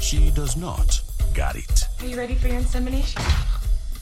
[0.00, 0.98] she does not
[1.34, 1.84] got it.
[2.00, 3.20] Are you ready for your insemination?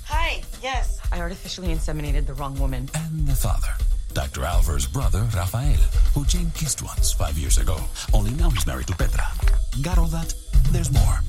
[0.05, 0.43] Hi.
[0.63, 0.98] Yes.
[1.13, 2.89] I artificially inseminated the wrong woman.
[2.95, 3.73] And the father,
[4.15, 4.45] Dr.
[4.45, 5.81] Alver's brother, Rafael,
[6.15, 7.77] who Jane kissed once five years ago.
[8.13, 9.25] Only now he's married to Petra.
[9.83, 10.35] Got all that?
[10.71, 11.21] There's more.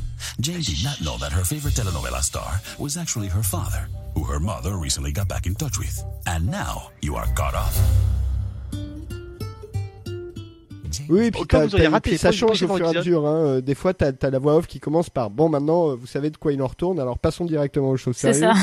[0.41, 4.39] Jane did not know that her favorite telenovela star was actually her father, who her
[4.39, 6.03] mother recently got back in touch with.
[6.27, 7.77] And now you are caught off.
[11.09, 13.25] Oui, puis, vous auriez t'as- raté puis ça le change au fur et à mesure.
[13.27, 13.35] Hein.
[13.45, 16.07] Euh, Des fois, t'as as la voix off qui commence par bon, maintenant, euh, vous
[16.07, 18.57] savez de quoi il en retourne, alors passons directement aux choses C'est sérieuses.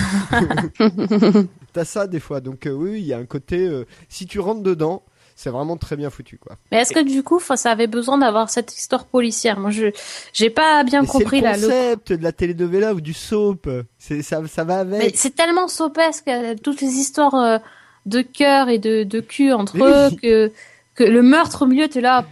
[0.78, 0.80] ça.
[1.72, 3.66] T'as ça des fois, donc euh, oui, il y a un côté.
[3.66, 5.02] euh, si tu rentres dedans,
[5.34, 6.56] c'est vraiment très bien foutu, quoi.
[6.72, 9.58] Mais est-ce que du coup, ça avait besoin d'avoir cette histoire policière?
[9.60, 9.88] Moi, je
[10.32, 11.56] j'ai pas bien Mais compris c'est là.
[11.56, 11.66] le Le...
[11.68, 13.68] concept de la telenovela ou du soap.
[13.98, 15.16] C'est ça, ça va Mais avec.
[15.18, 16.30] c'est tellement sopesque,
[16.62, 17.60] toutes les histoires
[18.06, 20.16] de cœur et de, de cul entre Mais eux oui.
[20.16, 20.52] que
[20.96, 22.24] que le meurtre au milieu, t'es là.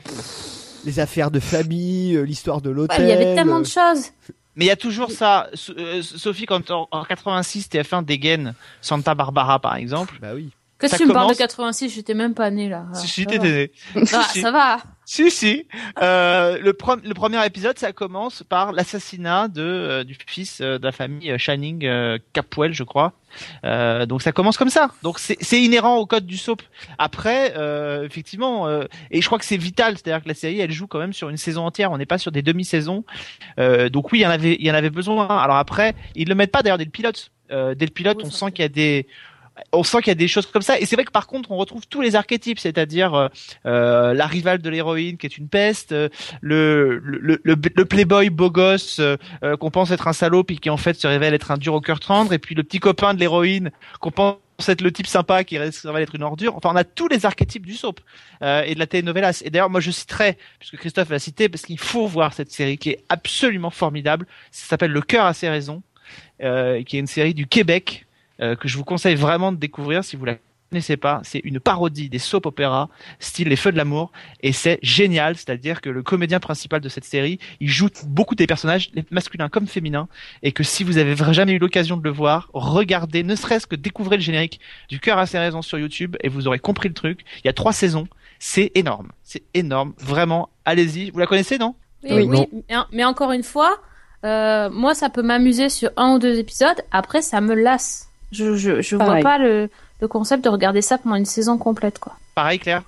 [0.85, 3.03] Les affaires de famille, euh, l'histoire de l'hôtel.
[3.03, 4.11] Il y avait tellement de choses.
[4.57, 5.49] Mais il y a toujours ça.
[5.71, 10.19] Euh, Sophie, quand en, en 86 TF1 dégaine Santa Barbara par exemple.
[10.21, 10.51] Bah oui.
[10.79, 12.85] Que Ça tu me parles de commence- 86, j'étais même pas né là.
[12.95, 14.05] si Ah, si t'étais né.
[14.33, 14.41] Si.
[14.41, 14.79] ça va.
[15.07, 15.69] Si, si.
[16.03, 20.79] Euh, le, pro- le premier épisode, ça commence par l'assassinat de euh, du fils euh,
[20.79, 23.13] de la famille euh, Channing euh, Capwell, je crois.
[23.65, 24.91] Euh, donc ça commence comme ça.
[25.03, 26.63] Donc c'est c'est inhérent au code du soap.
[26.99, 30.73] Après, euh, effectivement, euh, et je crois que c'est vital, c'est-à-dire que la série, elle
[30.73, 31.93] joue quand même sur une saison entière.
[31.93, 33.05] On n'est pas sur des demi-saisons.
[33.61, 35.27] Euh, donc oui, il y en avait, il y en avait besoin.
[35.29, 37.31] Alors après, ils le mettent pas d'ailleurs dès le pilote.
[37.51, 39.07] Euh, dès le pilote, Oui, on sent qu'il y a des
[39.73, 40.79] on sent qu'il y a des choses comme ça.
[40.79, 43.29] Et c'est vrai que par contre on retrouve tous les archétypes c'est-à-dire euh,
[43.67, 46.09] euh, la rivale de l'héroïne qui est une peste euh,
[46.41, 50.59] le, le, le, le playboy beau gosse euh, euh, qu'on pense être un salaud puis
[50.59, 52.81] qui en fait se révèle être un dur au cœur tendre et puis le petit
[52.81, 54.39] copain de l'héroïne qu'on pense
[54.69, 56.57] être le type sympa qui révèle être une ordure.
[56.57, 58.01] Enfin on a tous les archétypes du soap
[58.43, 59.43] euh, et de la telenovelas.
[59.45, 62.79] Et d'ailleurs moi je citerai puisque Christophe l'a cité parce qu'il faut voir cette série
[62.79, 64.27] qui est absolument formidable.
[64.51, 65.83] Ça s'appelle Le cœur a ses raisons
[66.43, 68.07] euh, qui est une série du Québec
[68.41, 70.37] euh, que je vous conseille vraiment de découvrir si vous la
[70.71, 71.21] connaissez pas.
[71.23, 72.89] C'est une parodie des soap opéras,
[73.21, 75.37] style Les Feux de l'amour, et c'est génial.
[75.37, 79.49] C'est-à-dire que le comédien principal de cette série, il joue beaucoup des personnages, les masculins
[79.49, 80.09] comme féminins,
[80.43, 83.77] et que si vous avez jamais eu l'occasion de le voir, regardez, ne serait-ce que
[83.77, 86.95] découvrez le générique du cœur à ses raisons sur YouTube, et vous aurez compris le
[86.95, 87.21] truc.
[87.45, 88.09] Il y a trois saisons,
[88.41, 90.49] c'est énorme, c'est énorme, vraiment.
[90.65, 91.77] Allez-y, vous la connaissez non?
[92.03, 92.49] Oui, Oui.
[92.93, 93.79] mais encore une fois,
[94.25, 96.81] euh, moi, ça peut m'amuser sur un ou deux épisodes.
[96.91, 98.09] Après, ça me lasse.
[98.35, 99.69] Je, je, je vois pas le,
[100.01, 102.15] le concept de regarder ça pendant une saison complète, quoi.
[102.35, 102.83] Pareil, Claire.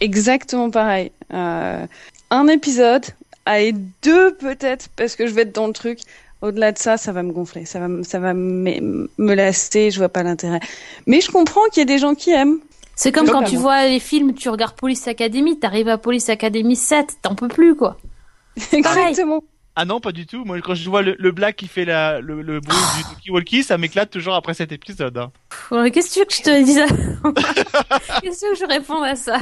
[0.00, 1.10] Exactement pareil.
[1.32, 1.86] Euh,
[2.30, 3.04] un épisode,
[3.46, 6.00] Allez, deux peut-être, parce que je vais être dans le truc.
[6.42, 9.90] Au-delà de ça, ça va me gonfler, ça va, me- ça va me, me lasser,
[9.90, 10.60] je vois pas l'intérêt.
[11.06, 12.58] Mais je comprends qu'il y ait des gens qui aiment.
[12.96, 16.76] C'est comme quand tu vois les films, tu regardes Police Academy, t'arrives à Police Academy
[16.76, 17.98] 7, t'en peux plus quoi.
[18.72, 19.42] Exactement.
[19.82, 20.44] Ah non, pas du tout.
[20.44, 23.62] Moi, quand je vois le, le black qui fait la, le, le bruit du talkie-walkie,
[23.62, 25.16] ça m'éclate toujours après cet épisode.
[25.16, 25.32] hein.
[25.48, 26.84] Pff, Qu'est-ce que tu veux que je te dise
[28.22, 29.38] Qu'est-ce que tu veux que je réponde à ça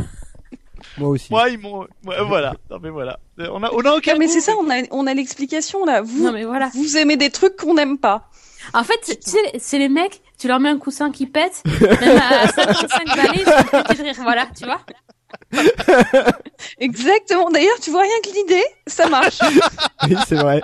[0.97, 1.27] Moi aussi.
[1.31, 1.81] Moi, ils m'ont.
[2.07, 2.55] ouais, voilà.
[2.71, 3.19] Non, mais voilà.
[3.41, 4.13] Euh, On a, on a aucun.
[4.13, 6.03] Non, mais c'est ça, on a, on a l'explication là.
[6.03, 6.71] Vous, Non mais voilà.
[6.75, 8.31] vous aimez des trucs qu'on n'aime pas.
[8.75, 12.19] En fait, tu sais, c'est les mecs, tu leur mets un coussin qui pète, même
[12.19, 13.43] à 55 balais,
[13.91, 14.81] ils de rire, voilà, tu vois.
[16.79, 17.51] Exactement.
[17.51, 19.39] D'ailleurs, tu vois rien que l'idée, ça marche.
[20.09, 20.61] Oui, c'est vrai.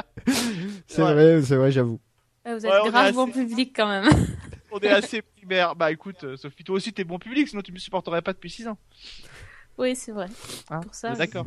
[0.86, 1.12] C'est Ouais.
[1.12, 2.00] vrai, c'est vrai, j'avoue.
[2.46, 4.08] Ouais, Vous Ouais, êtes est grave assez- bon public quand même.
[4.72, 5.74] On est assez primaire.
[5.76, 8.50] Bah écoute, euh, Sophie, toi aussi t'es bon public, sinon tu me supporterais pas depuis
[8.50, 8.76] 6 ans.
[9.78, 10.26] Oui, c'est vrai.
[10.70, 11.10] Hein Pour ça.
[11.12, 11.44] D'accord.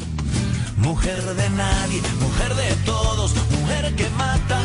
[0.77, 4.59] Mujer de nadie, mujer de todos, mujer que mata,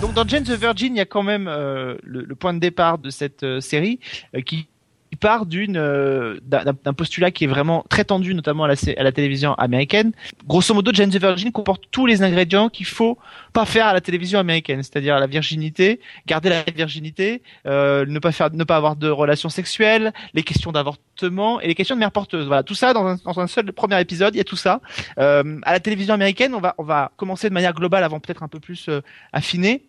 [0.00, 2.58] Donc dans Jane the Virgin, il y a quand même euh, le, le point de
[2.58, 3.98] départ de cette euh, série
[4.34, 4.68] euh, qui
[5.10, 9.54] qui part d'une euh, d'un postulat qui est vraiment très tendu, notamment à la, télévision
[9.54, 10.12] américaine.
[10.46, 13.18] Grosso modo, Jane the Virgin comporte tous les ingrédients qu'il faut
[13.52, 18.32] pas faire à la télévision américaine, c'est-à-dire la virginité, garder la virginité, euh, ne pas
[18.32, 22.12] faire, ne pas avoir de relations sexuelles, les questions d'avortement et les questions de mère
[22.12, 22.46] porteuse.
[22.46, 24.80] Voilà, tout ça dans un, seul premier épisode, il y a tout ça.
[25.18, 28.42] Euh, à la télévision américaine, on va on va commencer de manière globale avant peut-être
[28.42, 29.00] un peu plus euh,
[29.32, 29.86] affiné.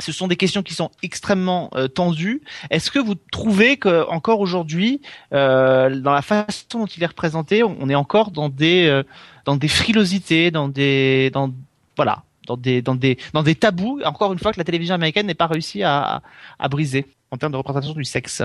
[0.00, 2.42] Ce sont des questions qui sont extrêmement euh, tendues.
[2.70, 5.00] Est-ce que vous trouvez que encore aujourd'hui,
[5.32, 9.02] euh, dans la façon dont il est représenté, on est encore dans des euh,
[9.44, 11.52] dans des frilosités, dans des dans
[11.96, 14.00] voilà, dans des dans des dans des tabous.
[14.04, 16.22] Encore une fois, que la télévision américaine n'est pas réussi à
[16.58, 18.42] à briser en termes de représentation du sexe?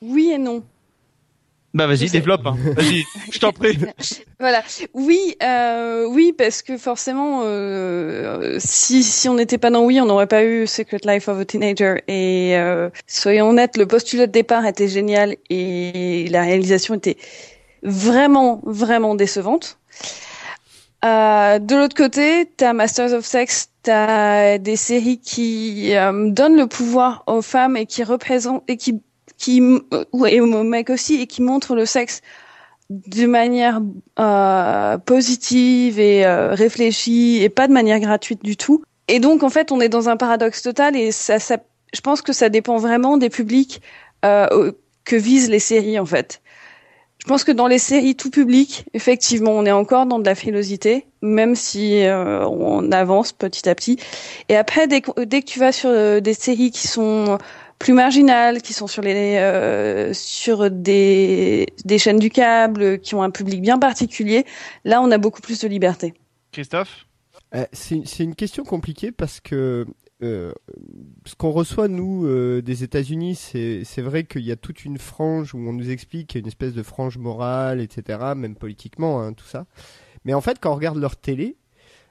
[0.00, 0.62] Oui et non.
[1.74, 2.46] Bah vas-y, développe.
[2.46, 2.56] hein.
[2.76, 3.78] Vas-y, je t'en prie.
[4.40, 4.62] Voilà.
[4.94, 10.06] Oui, euh, oui, parce que forcément, euh, si si on n'était pas dans Oui, on
[10.06, 11.96] n'aurait pas eu Secret Life of a Teenager.
[12.06, 17.16] Et euh, soyons honnêtes, le postulat de départ était génial et la réalisation était
[17.82, 19.78] vraiment, vraiment décevante.
[21.04, 26.66] Euh, de l'autre côté, t'as Masters of Sex, t'as des séries qui euh, donnent le
[26.66, 29.00] pouvoir aux femmes et qui représentent et qui
[29.38, 32.20] qui euh, et aux mecs aussi et qui montrent le sexe
[32.90, 33.80] de manière
[34.18, 38.82] euh, positive et euh, réfléchie et pas de manière gratuite du tout.
[39.08, 41.58] Et donc en fait, on est dans un paradoxe total et ça, ça
[41.94, 43.80] je pense que ça dépend vraiment des publics
[44.24, 44.72] euh,
[45.04, 46.42] que visent les séries en fait.
[47.18, 50.34] Je pense que dans les séries tout public, effectivement, on est encore dans de la
[50.34, 53.98] frilosité, même si euh, on avance petit à petit.
[54.48, 57.38] Et après, dès que, dès que tu vas sur euh, des séries qui sont
[57.78, 63.22] plus marginales, qui sont sur les euh, sur des des chaînes du câble, qui ont
[63.22, 64.44] un public bien particulier,
[64.84, 66.14] là, on a beaucoup plus de liberté.
[66.52, 67.06] Christophe?
[67.54, 69.86] Euh, c'est c'est une question compliquée parce que
[70.22, 70.52] euh,
[71.24, 74.98] ce qu'on reçoit nous euh, des États-Unis, c'est c'est vrai qu'il y a toute une
[74.98, 78.56] frange où on nous explique qu'il y a une espèce de frange morale, etc., même
[78.56, 79.66] politiquement, hein, tout ça.
[80.24, 81.56] Mais en fait, quand on regarde leur télé,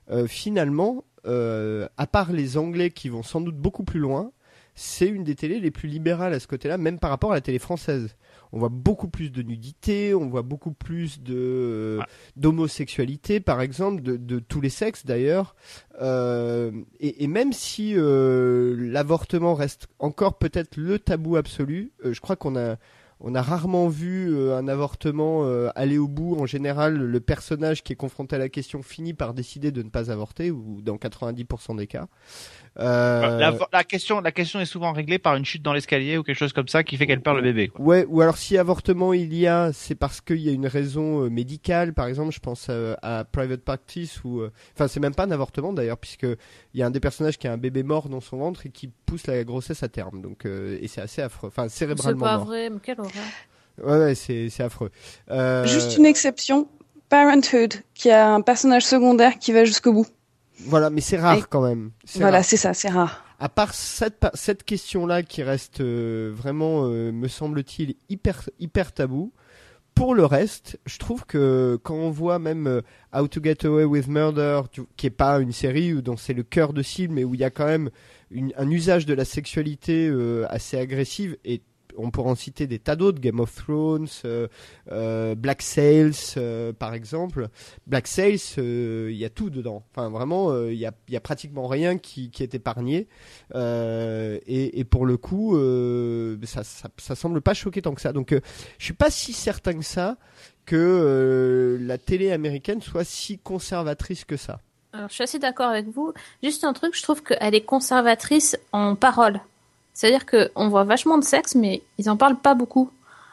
[0.09, 4.31] euh, finalement, euh, à part les Anglais qui vont sans doute beaucoup plus loin,
[4.79, 7.41] c'est une des télés les plus libérales à ce côté-là, même par rapport à la
[7.41, 8.15] télé française.
[8.51, 11.99] On voit beaucoup plus de nudité, on voit beaucoup plus de
[12.35, 15.55] d'homosexualité, par exemple, de, de tous les sexes d'ailleurs.
[15.99, 22.21] Euh, et, et même si euh, l'avortement reste encore peut-être le tabou absolu, euh, je
[22.21, 22.77] crois qu'on a
[23.19, 26.35] on a rarement vu euh, un avortement euh, aller au bout.
[26.39, 29.89] En général, le personnage qui est confronté à la question finit par décider de ne
[29.89, 32.07] pas avorter, ou dans 90% des cas.
[32.79, 36.23] Euh, la, la question, la question est souvent réglée par une chute dans l'escalier ou
[36.23, 37.69] quelque chose comme ça qui fait qu'elle perd le bébé.
[37.69, 37.83] Quoi.
[37.83, 41.23] Ouais, ou alors si avortement il y a, c'est parce qu'il y a une raison
[41.23, 45.15] euh, médicale, par exemple, je pense euh, à Private Practice ou, euh, enfin c'est même
[45.15, 47.81] pas un avortement d'ailleurs, puisque il y a un des personnages qui a un bébé
[47.83, 51.01] mort dans son ventre et qui pousse la grossesse à terme, donc euh, et c'est
[51.01, 52.45] assez affreux, enfin C'est cérébralement pas mort.
[52.45, 53.11] vrai, mais quelle horreur.
[53.83, 54.91] Ouais, ouais, c'est c'est affreux.
[55.31, 56.67] Euh, Juste une exception,
[57.09, 60.07] Parenthood, qui a un personnage secondaire qui va jusqu'au bout.
[60.65, 61.91] Voilà, mais c'est rare Et- quand même.
[62.15, 62.45] Voilà, rare.
[62.45, 63.23] c'est ça, c'est rare.
[63.39, 69.31] À part cette, cette question-là qui reste euh, vraiment, euh, me semble-t-il, hyper, hyper tabou,
[69.93, 72.81] pour le reste, je trouve que quand on voit même euh,
[73.15, 74.61] How to Get Away with Murder,
[74.95, 77.39] qui est pas une série où dont c'est le cœur de cible, mais où il
[77.39, 77.89] y a quand même
[78.29, 81.61] une- un usage de la sexualité euh, assez agressive et
[81.97, 84.47] on pourrait en citer des tas d'autres, Game of Thrones, euh,
[84.91, 87.49] euh, Black Sails euh, par exemple.
[87.85, 89.83] Black Sails, il y a tout dedans.
[89.91, 93.07] Enfin vraiment, il y, a, pratiquement rien qui, est épargné.
[93.55, 95.57] Et, pour le coup,
[96.45, 98.13] ça, ça, ça semble pas choquer tant que ça.
[98.13, 98.33] Donc
[98.77, 100.17] je suis pas si certain que ça
[100.65, 104.59] que la télé américaine soit si conservatrice que ça.
[104.93, 106.13] Alors, je suis assez d'accord avec vous.
[106.41, 109.39] Juste un truc, je trouve qu'elle est conservatrice en parole.
[109.97, 112.91] C'est-à-dire qu'on voit vachement de sexe, mais ils en parlent pas beaucoup.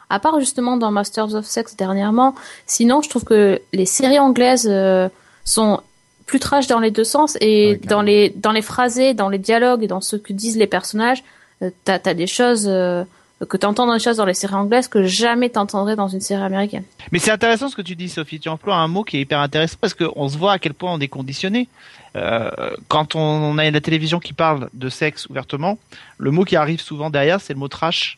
[0.09, 2.33] À part justement dans Masters of Sex dernièrement.
[2.65, 5.07] Sinon, je trouve que les séries anglaises euh,
[5.43, 5.81] sont
[6.25, 9.37] plus trash dans les deux sens et Ouais, dans les dans les phrasés, dans les
[9.37, 11.23] dialogues et dans ce que disent les personnages,
[11.61, 13.03] euh, t'as as des choses euh,
[13.43, 16.41] que t'entends dans les choses dans les séries anglaises que jamais t'entendrais dans une série
[16.41, 16.83] américaine.
[17.11, 18.39] Mais c'est intéressant ce que tu dis, Sophie.
[18.39, 20.93] Tu emploies un mot qui est hyper intéressant parce qu'on se voit à quel point
[20.93, 21.67] on est conditionné.
[22.15, 22.49] Euh,
[22.87, 25.77] quand on a la télévision qui parle de sexe ouvertement,
[26.17, 28.17] le mot qui arrive souvent derrière, c'est le mot trash.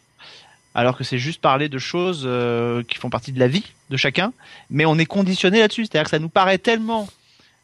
[0.75, 3.97] Alors que c'est juste parler de choses euh, qui font partie de la vie de
[3.97, 4.31] chacun.
[4.69, 5.85] Mais on est conditionné là-dessus.
[5.85, 7.07] C'est-à-dire que ça nous paraît tellement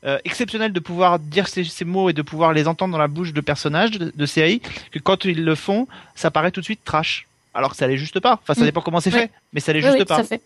[0.05, 3.31] euh, exceptionnel de pouvoir dire ces, mots et de pouvoir les entendre dans la bouche
[3.31, 4.61] de personnages de, de séries
[4.91, 7.27] que quand ils le font, ça paraît tout de suite trash.
[7.53, 8.39] Alors que ça l'est juste pas.
[8.41, 8.65] Enfin, ça Mm.
[8.65, 10.15] dépend comment c'est fait, mais ça l'est juste oui, pas.
[10.15, 10.41] tout à fait.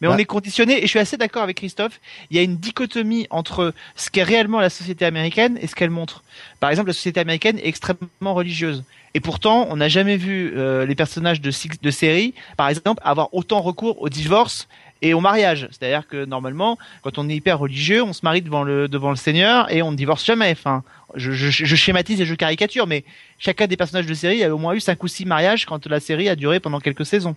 [0.00, 0.14] Mais Bah.
[0.14, 1.98] on est conditionné, et je suis assez d'accord avec Christophe,
[2.30, 5.90] il y a une dichotomie entre ce qu'est réellement la société américaine et ce qu'elle
[5.90, 6.22] montre.
[6.60, 8.84] Par exemple, la société américaine est extrêmement religieuse.
[9.14, 13.02] Et pourtant, on n'a jamais vu euh, les personnages de, six- de séries, par exemple,
[13.04, 14.68] avoir autant recours au divorce
[15.02, 15.68] et au mariage.
[15.70, 19.16] C'est-à-dire que normalement, quand on est hyper religieux, on se marie devant le, devant le
[19.16, 20.50] Seigneur et on ne divorce jamais.
[20.52, 20.82] Enfin,
[21.14, 23.04] je, je, je schématise et je caricature, mais
[23.38, 26.00] chacun des personnages de série a au moins eu cinq ou six mariages quand la
[26.00, 27.36] série a duré pendant quelques saisons.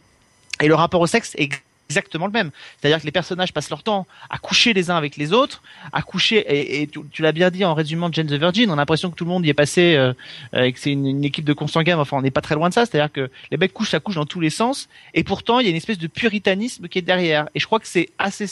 [0.61, 1.49] Et le rapport au sexe est
[1.89, 2.51] exactement le même.
[2.79, 5.61] C'est-à-dire que les personnages passent leur temps à coucher les uns avec les autres,
[5.93, 9.11] à coucher, et, tu, l'as bien dit en résumant Jane the Virgin, on a l'impression
[9.11, 10.13] que tout le monde y est passé, euh,
[10.53, 12.73] euh, et que c'est une, équipe de consanguins, enfin on n'est pas très loin de
[12.73, 15.65] ça, c'est-à-dire que les mecs couchent, ça couche dans tous les sens, et pourtant il
[15.65, 17.47] y a une espèce de puritanisme qui est derrière.
[17.55, 18.47] Et je crois que c'est assez,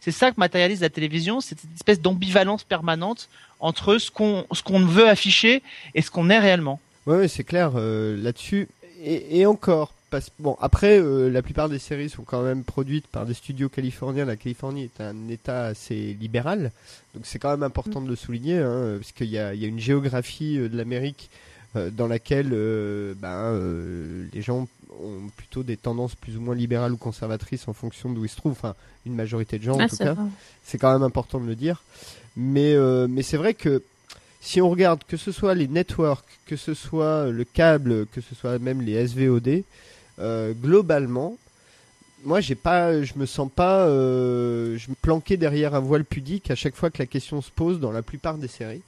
[0.00, 3.28] c'est ça que matérialise la télévision, c'est cette espèce d'ambivalence permanente
[3.60, 5.62] entre ce qu'on ce qu'on veut afficher
[5.94, 6.80] et ce qu'on est réellement.
[7.06, 8.68] Ouais, ouais, c'est clair euh, là-dessus.
[9.04, 13.26] Et encore, parce, bon, après, euh, la plupart des séries sont quand même produites par
[13.26, 14.24] des studios californiens.
[14.24, 16.72] La Californie est un État assez libéral,
[17.14, 19.80] donc c'est quand même important de le souligner, hein, parce qu'il y y a une
[19.80, 21.30] géographie euh, de l'Amérique
[21.76, 24.68] euh, dans laquelle euh, ben, euh, les gens
[25.02, 28.36] ont plutôt des tendances plus ou moins libérales ou conservatrices en fonction d'où ils se
[28.36, 28.52] trouvent.
[28.52, 30.16] Enfin, une majorité de gens en Ah, tout cas.
[30.64, 31.82] C'est quand même important de le dire.
[32.36, 32.74] Mais,
[33.08, 33.82] mais c'est vrai que
[34.40, 38.34] si on regarde que ce soit les networks, que ce soit le câble, que ce
[38.34, 39.62] soit même les SVOD,
[40.18, 41.36] euh, globalement,
[42.24, 46.50] moi j'ai pas, je me sens pas, euh, je me planquer derrière un voile pudique
[46.50, 48.82] à chaque fois que la question se pose dans la plupart des séries.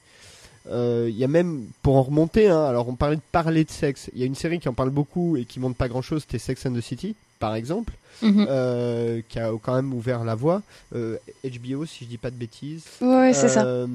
[0.70, 3.70] Euh, Il y a même, pour en remonter, hein, alors on parlait de parler de
[3.70, 4.10] sexe.
[4.14, 6.22] Il y a une série qui en parle beaucoup et qui montre pas grand chose,
[6.22, 8.46] c'était Sex and the City, par exemple, Mhm.
[8.50, 10.62] euh, qui a quand même ouvert la voie.
[10.94, 12.84] Euh, HBO, si je dis pas de bêtises.
[13.00, 13.64] Ouais, c'est ça.
[13.64, 13.86] Euh,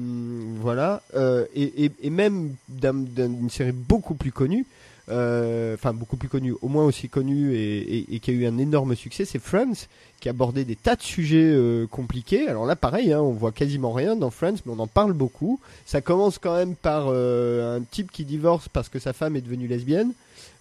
[0.60, 1.02] Voilà.
[1.14, 4.64] Euh, et, et, et même d'un- d'un- d'une série beaucoup plus connue, euh,
[5.08, 8.58] enfin beaucoup plus connue, au moins aussi connue et, et- et qui a eu un
[8.58, 9.86] énorme succès, c'est Friends,
[10.20, 12.48] qui abordait des tas de sujets euh, compliqués.
[12.48, 15.60] Alors là, pareil, hein, on voit quasiment rien dans Friends, mais on en parle beaucoup.
[15.84, 19.42] Ça commence quand même par euh, un type qui divorce parce que sa femme est
[19.42, 20.12] devenue lesbienne.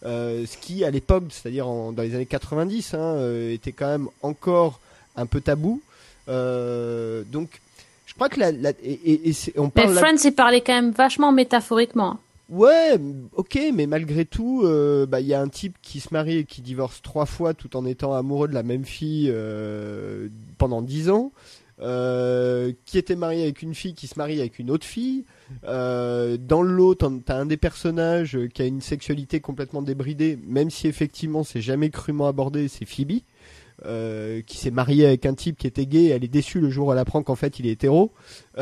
[0.06, 4.10] Euh, ce qui, à l'époque, c'est-à-dire dans les années 90, hein, euh, était quand même
[4.22, 4.82] encore
[5.16, 5.82] un peu tabou.
[6.28, 7.62] Euh, donc,
[8.06, 10.34] je crois que la, la- et, et- et c'est- on Mais parle là- Friends, il
[10.34, 12.20] parlait quand même vachement métaphoriquement.
[12.54, 13.00] Ouais,
[13.32, 16.44] ok, mais malgré tout, euh, bah, il y a un type qui se marie et
[16.46, 20.28] qui divorce trois fois tout en étant amoureux de la même fille euh,
[20.60, 21.32] pendant dix ans,
[21.80, 25.26] euh, qui était marié avec une fille qui se marie avec une autre fille.
[25.64, 31.44] Dans l'autre, t'as un des personnages qui a une sexualité complètement débridée, même si effectivement
[31.44, 33.22] c'est jamais crûment abordé, c'est Phoebe.
[33.86, 36.70] Euh, qui s'est mariée avec un type qui était gay, et elle est déçue le
[36.70, 38.12] jour où elle apprend qu'en fait il est hétéro.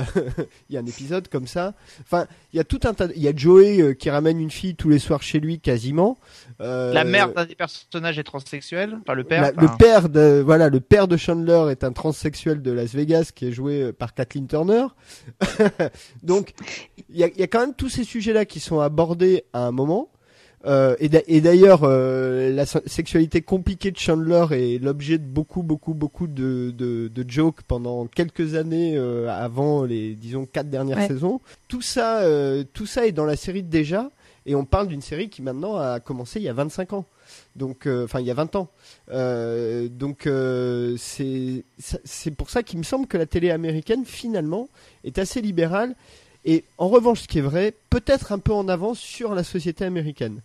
[0.70, 1.74] Il y a un épisode comme ça.
[2.02, 3.08] Enfin, il y a tout un tas.
[3.14, 6.18] Il y a Joey euh, qui ramène une fille tous les soirs chez lui quasiment.
[6.62, 9.42] Euh, La mère d'un des personnages est transsexuel, enfin le père.
[9.42, 12.94] la- enfin, le père de voilà, le père de Chandler est un transsexuel de Las
[12.96, 14.86] Vegas qui est joué par Kathleen Turner.
[16.24, 16.54] Donc
[17.10, 19.72] il y a, y a quand même tous ces sujets-là qui sont abordés à un
[19.72, 20.10] moment.
[20.66, 25.24] Euh, et d'a- et d'ailleurs, euh, la se- sexualité compliquée de Chandler est l'objet de
[25.26, 30.70] beaucoup, beaucoup, beaucoup de, de, de jokes pendant quelques années euh, avant les, disons, quatre
[30.70, 31.08] dernières Ouais.
[31.08, 31.42] saisons.
[31.68, 32.22] Tout ça,
[32.74, 34.12] tout ça est dans la série déjà,
[34.46, 37.06] et on parle d'une série qui maintenant a commencé il y a 25 ans.
[37.56, 38.68] Donc, enfin, il y a 20 ans.
[39.90, 40.28] Donc,
[40.98, 44.70] c'est pour ça qu'il me semble que la télé américaine finalement
[45.04, 45.96] est assez libérale
[46.46, 49.86] Et en revanche, ce qui est vrai, peut-être un peu en avance sur la société
[49.86, 50.42] américaine.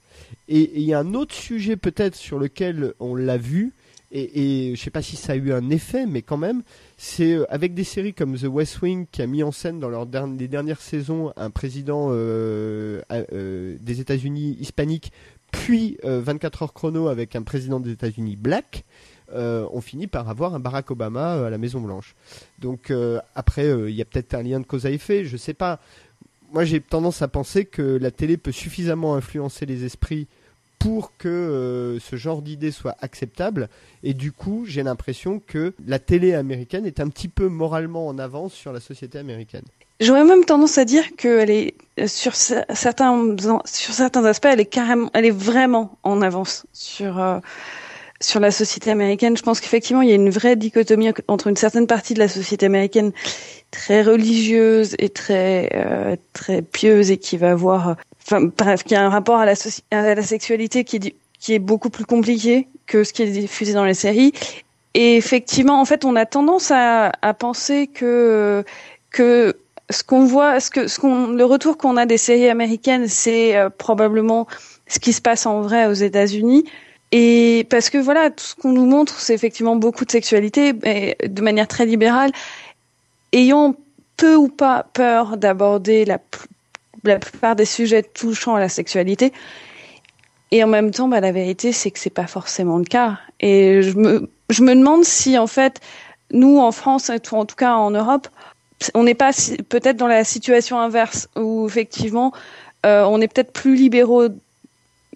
[0.48, 3.72] Et il y a un autre sujet peut-être sur lequel on l'a vu,
[4.12, 6.62] et, et je sais pas si ça a eu un effet, mais quand même,
[6.96, 10.04] c'est euh, avec des séries comme The West Wing qui a mis en scène dans
[10.06, 15.12] derni- les dernières saisons un président euh, euh, des États-Unis hispanique,
[15.50, 18.84] puis euh, 24 heures chrono avec un président des États-Unis black.
[19.32, 22.14] Euh, on finit par avoir un Barack Obama euh, à la Maison Blanche.
[22.58, 25.54] Donc euh, après, il y a peut-être un lien de cause à effet, je sais
[25.54, 25.78] pas.
[26.52, 30.26] Moi, j'ai tendance à penser que la télé peut suffisamment influencer les esprits
[30.78, 33.68] pour que ce genre d'idée soit acceptable.
[34.02, 38.18] Et du coup, j'ai l'impression que la télé américaine est un petit peu moralement en
[38.18, 39.64] avance sur la société américaine.
[39.98, 41.74] J'aurais même tendance à dire qu'elle est
[42.06, 47.40] sur cer- certains aspects, elle est carrément, elle est vraiment en avance sur
[48.20, 49.36] sur la société américaine.
[49.36, 52.28] Je pense qu'effectivement, il y a une vraie dichotomie entre une certaine partie de la
[52.28, 53.12] société américaine
[53.70, 59.04] très religieuse et très euh, très pieuse et qui va avoir, enfin bref, qui a
[59.04, 59.54] un rapport à la
[59.90, 63.72] à la sexualité qui est qui est beaucoup plus compliqué que ce qui est diffusé
[63.72, 64.32] dans les séries.
[64.94, 68.64] Et effectivement, en fait, on a tendance à, à penser que
[69.10, 69.56] que
[69.90, 73.56] ce qu'on voit, ce que ce qu'on, le retour qu'on a des séries américaines, c'est
[73.56, 74.46] euh, probablement
[74.88, 76.64] ce qui se passe en vrai aux États-Unis.
[77.18, 81.16] Et parce que voilà, tout ce qu'on nous montre, c'est effectivement beaucoup de sexualité, mais
[81.26, 82.30] de manière très libérale,
[83.32, 83.74] ayant
[84.18, 86.44] peu ou pas peur d'aborder la, pl-
[87.04, 89.32] la plupart des sujets touchant à la sexualité.
[90.50, 93.18] Et en même temps, bah, la vérité, c'est que c'est pas forcément le cas.
[93.40, 95.80] Et je me, demande si, en fait,
[96.32, 98.28] nous, en France, tout- en tout cas en Europe,
[98.92, 99.30] on n'est pas
[99.70, 102.34] peut-être dans la situation inverse où effectivement
[102.84, 104.28] euh, on est peut-être plus libéraux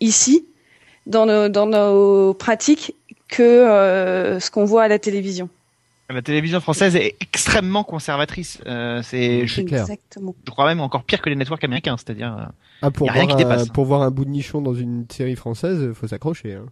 [0.01, 0.47] ici
[1.07, 2.95] dans nos, dans nos pratiques
[3.29, 5.49] que euh, ce qu'on voit à la télévision.
[6.13, 8.59] La télévision française est extrêmement conservatrice.
[8.67, 12.37] Euh, c'est, je, je crois même encore pire que les networks américains, c'est-à-dire.
[12.37, 12.45] euh,
[12.83, 13.69] Ah, pour, Y a rien voir qui un, dépasse.
[13.69, 16.55] pour voir un bout de nichon dans une série française, faut s'accrocher.
[16.55, 16.67] hein.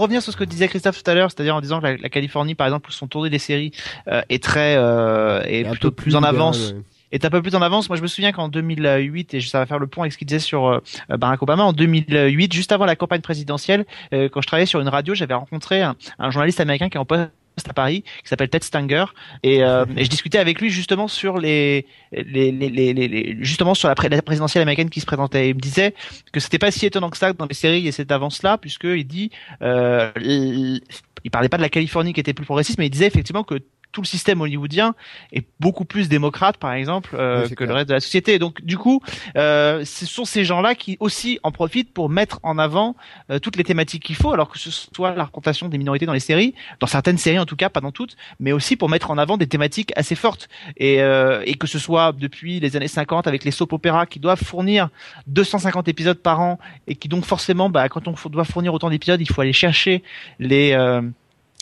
[0.00, 1.96] Pour revenir sur ce que disait Christophe tout à l'heure, c'est-à-dire en disant que la,
[1.98, 3.70] la Californie, par exemple, où sont tournées des séries,
[4.08, 6.72] euh, est très euh, est un plutôt peu plus, en avance.
[6.72, 6.80] ouais.
[7.12, 7.90] est un peu plus en avance.
[7.90, 10.26] Moi, je me souviens qu'en 2008, et ça va faire le point avec ce qu'il
[10.26, 10.80] disait sur euh,
[11.10, 13.84] Barack Obama, en 2008, juste avant la campagne présidentielle,
[14.14, 17.00] euh, quand je travaillais sur une radio, j'avais rencontré un, un journaliste américain qui est
[17.00, 17.28] en poste
[17.68, 19.04] à Paris, qui s'appelle Ted Stanger,
[19.42, 23.74] et, euh, et je discutais avec lui justement sur les, les, les, les, les- justement
[23.74, 25.50] sur la, pré- la présidentielle américaine qui se présentait.
[25.50, 25.94] Il me disait
[26.32, 29.04] que c'était pas si étonnant que ça dans les séries ait cette avance-là, puisque il
[29.04, 29.30] dit,
[29.62, 30.80] euh, il
[31.22, 33.56] il parlait pas de la Californie qui était plus progressiste, mais il disait effectivement que
[33.92, 34.94] tout le système hollywoodien
[35.32, 38.38] est beaucoup plus démocrate, par exemple, euh, Oui, que le reste de la société.
[38.38, 39.00] Donc, du coup,
[39.36, 42.96] euh, ce sont ces gens-là qui aussi en profitent pour mettre en avant
[43.30, 46.12] euh, toutes les thématiques qu'il faut, alors que ce soit la représentation des minorités dans
[46.12, 49.10] les séries, dans certaines séries en tout cas, pas dans toutes, mais aussi pour mettre
[49.10, 50.48] en avant des thématiques assez fortes.
[50.76, 54.20] Et, euh, et que ce soit depuis les années 50 avec les soap opéras qui
[54.20, 54.88] doivent fournir
[55.26, 59.20] 250 épisodes par an et qui donc forcément, bah, quand on doit fournir autant d'épisodes,
[59.20, 60.02] il faut aller chercher
[60.38, 61.02] les euh,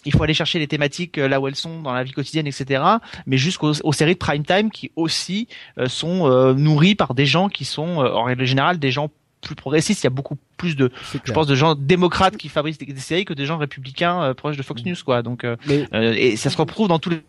[0.09, 2.46] il faut aller chercher les thématiques euh, là où elles sont dans la vie quotidienne,
[2.46, 2.82] etc.
[3.26, 5.48] Mais jusqu'aux aux séries de prime time qui aussi
[5.78, 9.11] euh, sont euh, nourries par des gens qui sont, euh, en règle générale, des gens
[9.40, 10.02] plus progressistes.
[10.02, 10.90] Il y a beaucoup plus de,
[11.24, 14.62] je pense, de gens démocrates qui fabriquent des, séries que des gens républicains proches de
[14.62, 15.22] Fox News, quoi.
[15.22, 17.22] Donc, euh, Mais euh, et ça se retrouve dans toutes les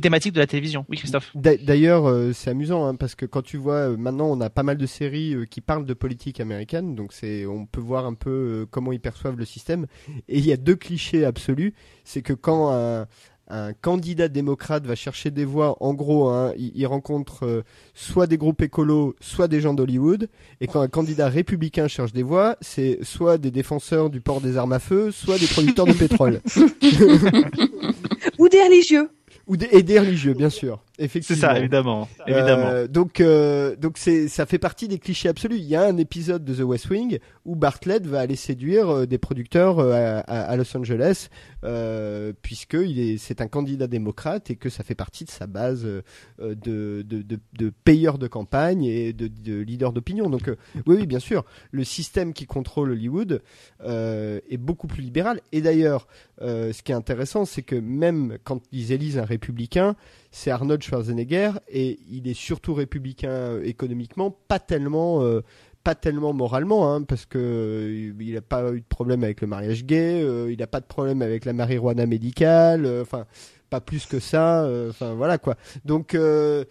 [0.00, 0.84] thématiques de la télévision.
[0.88, 1.30] Oui, Christophe.
[1.34, 4.50] D'a- D'ailleurs, euh, c'est amusant hein, parce que quand tu vois euh, maintenant, on a
[4.50, 8.06] pas mal de séries euh, qui parlent de politique américaine, donc c'est, on peut voir
[8.06, 9.86] un peu euh, comment ils perçoivent le système.
[10.28, 11.74] Et il y a deux clichés absolus,
[12.04, 13.06] c'est que quand un,
[13.52, 17.62] un candidat démocrate va chercher des voix, en gros, hein, il, il rencontre euh,
[17.94, 20.28] soit des groupes écolos, soit des gens d'Hollywood.
[20.60, 24.56] Et quand un candidat républicain cherche des voix, c'est soit des défenseurs du port des
[24.56, 26.40] armes à feu, soit des producteurs de pétrole.
[28.38, 29.08] Ou des religieux.
[29.50, 30.78] Ou des, et des religieux, bien sûr.
[31.00, 31.40] C'est Effectivement.
[31.40, 32.08] ça, évidemment.
[32.26, 32.66] évidemment.
[32.66, 35.56] Euh, donc, euh, donc c'est, ça fait partie des clichés absolus.
[35.56, 39.06] Il y a un épisode de The West Wing où Bartlett va aller séduire euh,
[39.06, 41.28] des producteurs euh, à, Los Angeles,
[41.64, 45.46] euh, puisque il est, c'est un candidat démocrate et que ça fait partie de sa
[45.46, 46.02] base de,
[46.38, 50.30] de, de, de payeurs de campagne et de, de leaders d'opinion.
[50.30, 53.42] Donc, euh, oui, oui, bien sûr, le système qui contrôle Hollywood
[53.84, 55.40] euh, est beaucoup plus libéral.
[55.52, 56.06] Et d'ailleurs,
[56.42, 59.96] euh, ce qui est intéressant, c'est que même quand ils élisent un républicain,
[60.30, 65.42] c'est Arnold Schwarzenegger et il est surtout républicain économiquement, pas tellement, euh,
[65.82, 69.46] pas tellement moralement, hein, parce que euh, il n'a pas eu de problème avec le
[69.46, 73.26] mariage gay, euh, il n'a pas de problème avec la marijuana médicale, euh, enfin
[73.70, 75.56] pas plus que ça, euh, enfin voilà quoi.
[75.84, 76.64] Donc euh,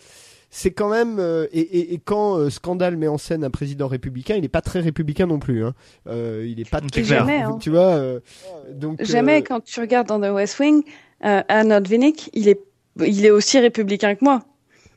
[0.51, 3.88] c'est quand même euh, et, et, et quand euh, Scandale met en scène un président
[3.88, 5.64] républicain, il n'est pas très républicain non plus.
[5.64, 5.74] Hein.
[6.07, 7.03] Euh, il n'est pas très.
[7.03, 7.57] Jamais, hein.
[7.62, 7.95] tu vois.
[7.97, 8.20] euh,
[8.74, 10.84] donc Jamais euh, quand tu regardes dans The West Wing,
[11.24, 12.60] euh, Arnold Vinnick, il est,
[12.98, 14.44] il est aussi républicain que moi.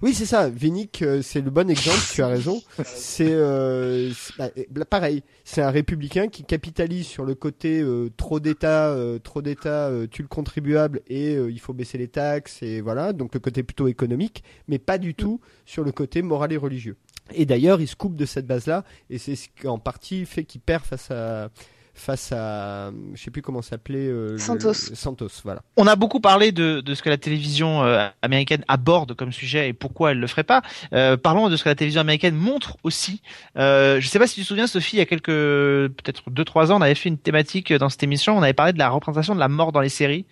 [0.02, 0.48] Oui, c'est ça.
[0.48, 2.00] Vinnick, euh, c'est le bon exemple.
[2.12, 2.60] tu as raison.
[2.84, 5.22] C'est euh, bah, euh, pareil.
[5.44, 10.08] C'est un républicain qui capitalise sur le côté euh, trop d'État, euh, trop d'État, euh,
[10.08, 13.12] tue le contribuable et euh, il faut baisser les taxes et voilà.
[13.12, 16.96] Donc le côté plutôt économique, mais pas du tout sur le côté moral et religieux.
[17.32, 20.42] Et d'ailleurs, il se coupe de cette base-là et c'est ce qui en partie fait
[20.42, 21.50] qu'il perd face à
[21.94, 24.72] face à je sais plus comment s'appelait euh, le- Santos.
[24.74, 25.62] Santos, voilà.
[25.76, 29.68] On a beaucoup parlé de, de ce que la télévision euh, américaine aborde comme sujet
[29.68, 30.62] et pourquoi elle le ferait pas.
[30.94, 33.20] Euh, parlons de ce que la télévision américaine montre aussi.
[33.58, 36.44] Euh, je sais pas si tu te souviens, Sophie, il y a quelques peut-être deux
[36.44, 38.36] trois ans, on avait fait une thématique dans cette émission.
[38.36, 40.24] On avait parlé de la représentation de la mort dans les séries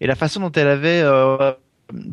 [0.00, 1.02] et la façon dont elle avait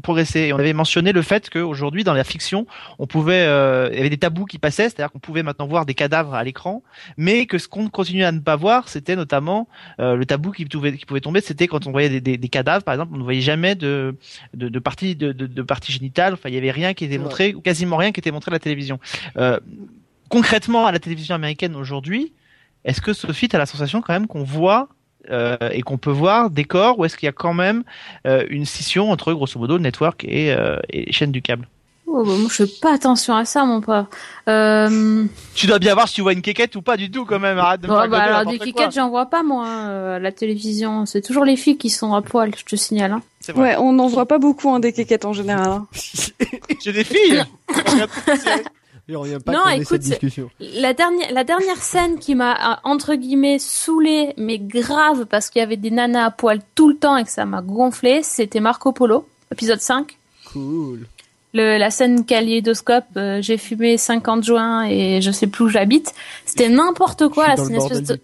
[0.02, 0.42] progressé.
[0.42, 2.66] Et on avait mentionné le fait qu'aujourd'hui, dans la fiction,
[3.00, 5.86] on pouvait, euh, il y avait des tabous qui passaient, c'est-à-dire qu'on pouvait maintenant voir
[5.86, 6.84] des cadavres à l'écran,
[7.18, 9.68] mais que ce qu'on continuait à ne pas voir, c'était notamment
[10.00, 12.50] euh, le tabou qui pouvait, qui pouvait tomber, c'était quand on voyait des, des, des
[12.50, 14.16] cadavres, par exemple, on ne voyait jamais de,
[14.54, 16.34] de, de parties de, de, de parties génitales.
[16.34, 18.54] Enfin, il y avait rien qui était montré, ou quasiment rien qui était montré à
[18.54, 19.00] la télévision.
[19.38, 19.60] Euh,
[20.30, 22.34] concrètement, à la télévision américaine aujourd'hui,
[22.84, 24.90] est-ce que Sophie, as la sensation quand même qu'on voit
[25.32, 27.84] euh, et qu'on peut voir des corps, ou est-ce qu'il y a quand même
[28.28, 31.68] euh, une scission entre, grosso modo, le network et, euh, et les chaînes du câble
[32.08, 34.08] Oh, bah, moi, je fais pas attention à ça, mon pauvre.
[34.48, 35.26] Euh...
[35.56, 37.58] Tu dois bien voir si tu vois une quéquette ou pas du tout quand même.
[37.58, 38.66] Arrête de me bah, alors, des quoi.
[38.68, 41.06] kékettes, j'en vois pas, moi, hein, euh, à la télévision.
[41.06, 43.12] C'est toujours les filles qui sont à poil, je te signale.
[43.12, 43.22] Hein.
[43.56, 45.68] Ouais, on n'en voit pas beaucoup en des quéquettes en général.
[45.68, 45.88] hein.
[46.84, 47.44] J'ai des filles.
[49.46, 50.50] Pas Non, écoute, cette c'est- discussion.
[50.60, 55.60] La dernière, la dernière scène qui m'a, euh, entre guillemets, saoulée, mais grave, parce qu'il
[55.60, 58.60] y avait des nanas à poil tout le temps et que ça m'a gonflé, c'était
[58.60, 60.18] Marco Polo, épisode 5.
[60.52, 61.08] Cool.
[61.54, 66.14] Le, la scène kaléidoscope, euh, j'ai fumé 50 joints et je sais plus où j'habite.
[66.46, 68.20] C'était n'importe quoi, là, une espèce de,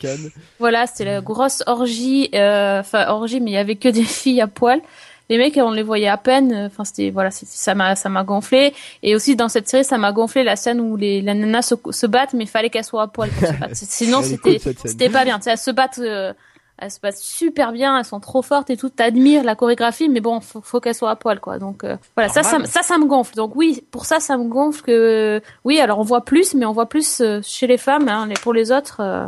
[0.59, 4.41] voilà, c'était la grosse orgie, euh, enfin, orgie, mais il y avait que des filles
[4.41, 4.81] à poil.
[5.29, 6.51] Les mecs, on les voyait à peine.
[6.51, 8.73] euh, Enfin, c'était voilà, ça m'a ça m'a gonflé.
[9.01, 11.75] Et aussi dans cette série, ça m'a gonflé la scène où les la nana se,
[11.91, 13.73] se battent, mais il fallait qu'elles soient à poil pour se battre.
[13.75, 15.39] Sinon, c'était c'était pas bien.
[15.45, 16.33] Elles se battent, euh,
[16.77, 17.97] elles se battent super bien.
[17.97, 18.89] Elles sont trop fortes et tout.
[18.89, 21.59] T'admires la chorégraphie, mais bon, faut, faut qu'elles soient à poil, quoi.
[21.59, 23.35] Donc euh, voilà, ça, ça, ça, ça me gonfle.
[23.35, 25.79] Donc oui, pour ça, ça me gonfle que oui.
[25.79, 28.09] Alors on voit plus, mais on voit plus euh, chez les femmes.
[28.09, 29.25] Hein, les, pour les autres, euh,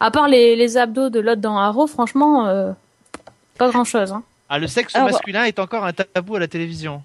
[0.00, 2.72] à part les, les abdos de l'autre dans Arrow, franchement, euh,
[3.58, 4.12] pas grand chose.
[4.12, 4.22] Hein.
[4.54, 7.02] Ah, le sexe Alors, masculin est encore un tabou à la télévision.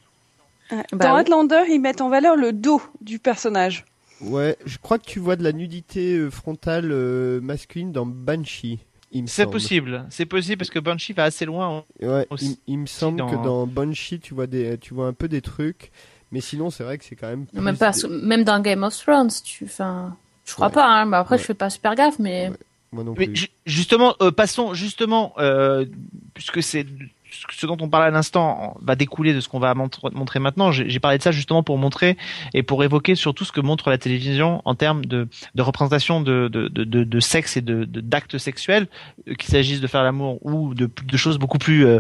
[0.70, 1.22] Bah Dans oui.
[1.22, 3.86] Outlander, ils mettent en valeur le dos du personnage.
[4.20, 8.80] Ouais, je crois que tu vois de la nudité euh, frontale euh, masculine dans Banshee.
[9.28, 11.86] C'est possible, c'est possible parce que Banshee va assez loin.
[12.02, 15.08] Ouais, il, Aussi il me semble dans- que dans Banshee, tu vois des, tu vois
[15.08, 15.91] un peu des trucs,
[16.34, 17.45] mais sinon c'est vrai que c'est quand même.
[17.45, 20.74] plus Même pas, même dans Game of Thrones, tu, enfin, je crois Ouais.
[20.74, 20.86] pas.
[20.86, 21.41] Hein, mais après, Ouais.
[21.41, 22.56] je fais pas super gaffe, mais Ouais.
[22.91, 23.36] Moi non Mais plus.
[23.36, 25.86] ju- justement, euh, passons justement, euh,
[26.34, 26.86] puisque c'est
[27.32, 30.71] ce dont on parlait à l'instant va découler de ce qu'on va montre- montrer maintenant.
[30.71, 32.17] J'ai parlé de ça justement pour montrer
[32.53, 37.57] et pour évoquer surtout ce que montre la télévision en termes de, représentation de, sexe
[37.57, 38.88] et de d'actes sexuels,
[39.28, 41.99] euh, qu'il s'agisse de faire l'amour ou de, choses beaucoup plus euh,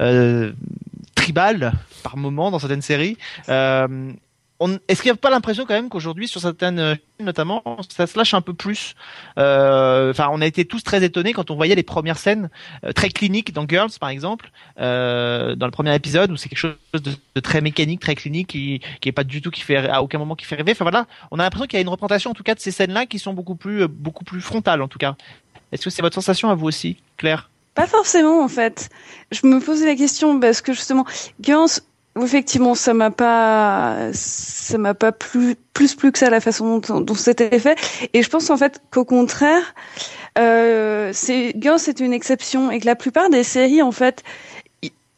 [0.00, 0.52] euh,
[1.14, 1.72] tribales
[2.02, 3.16] par moment dans certaines séries.
[4.88, 8.18] Est-ce qu'il n'y a pas l'impression quand même qu'aujourd'hui sur certaines euh, notamment ça se
[8.18, 8.94] lâche un peu plus
[9.38, 12.50] euh, Enfin, on a été tous très étonnés quand on voyait les premières scènes
[12.84, 14.50] euh, très cliniques dans Girls, par exemple,
[14.80, 18.80] euh, dans le premier épisode où c'est quelque chose de, très mécanique, très clinique, qui
[19.00, 20.72] qui pas du tout qui fait à aucun moment qui fait rêver.
[20.72, 22.70] Enfin voilà, on a l'impression qu'il y a une représentation en tout cas de ces
[22.70, 25.16] scènes-là qui sont beaucoup plus euh, beaucoup plus frontales en tout cas.
[25.72, 27.50] Est-ce que c'est votre sensation à vous aussi, Claire?
[27.74, 28.88] Pas forcément en fait.
[29.30, 31.06] Je me posais la question parce que justement,
[31.40, 31.80] Girls,
[32.24, 37.14] effectivement, ça m'a pas, ça m'a pas plus plus plus que ça la façon dont,
[37.14, 37.78] c'était fait.
[38.14, 39.74] Et je pense en fait qu'au contraire,
[40.38, 44.22] euh, c'est c'est une exception et que la plupart des séries en fait,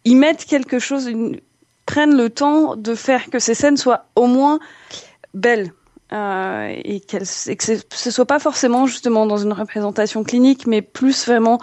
[0.04, 1.40] ils- mettent quelque chose, une
[1.86, 4.60] prennent le temps de faire que ces scènes soient au moins
[5.34, 5.72] belles.
[6.12, 11.24] Euh, et, et que ce soit pas forcément justement dans une représentation clinique, mais plus
[11.26, 11.60] vraiment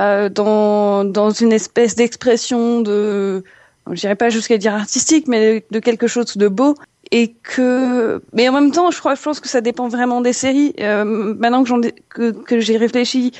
[0.00, 3.44] euh, dans, dans une espèce d'expression de,
[3.90, 6.74] je dirais pas jusqu'à dire artistique, mais de quelque chose de beau.
[7.10, 10.32] Et que, mais en même temps, je crois, je pense que ça dépend vraiment des
[10.32, 10.74] séries.
[10.80, 13.32] Euh, maintenant que, j'en, que, que j'ai réfléchi,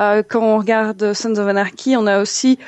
[0.00, 2.58] euh, quand on regarde Sons of Anarchy, on a aussi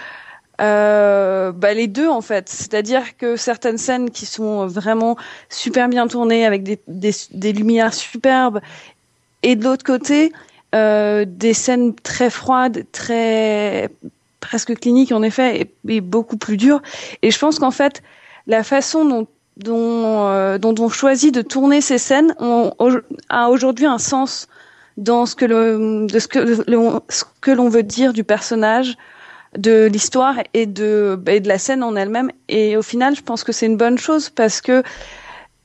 [0.60, 2.48] euh, bah, les deux en fait.
[2.48, 5.16] C'est-à-dire que certaines scènes qui sont vraiment
[5.48, 8.60] super bien tournées avec des, des, des lumières superbes,
[9.42, 10.32] et de l'autre côté,
[10.74, 13.90] euh, des scènes très froides, très
[14.42, 16.82] presque cliniques en effet, et, et beaucoup plus dures.
[17.22, 18.02] Et je pense qu'en fait,
[18.46, 19.26] la façon dont
[19.58, 22.72] dont, euh, dont on choisit de tourner ces scènes ont-
[23.28, 24.48] a aujourd'hui un sens
[24.96, 28.96] dans ce que le, de ce que le- ce que l'on veut dire du personnage,
[29.58, 32.30] de l'histoire et de et de la scène en elle-même.
[32.48, 34.82] Et au final, je pense que c'est une bonne chose parce que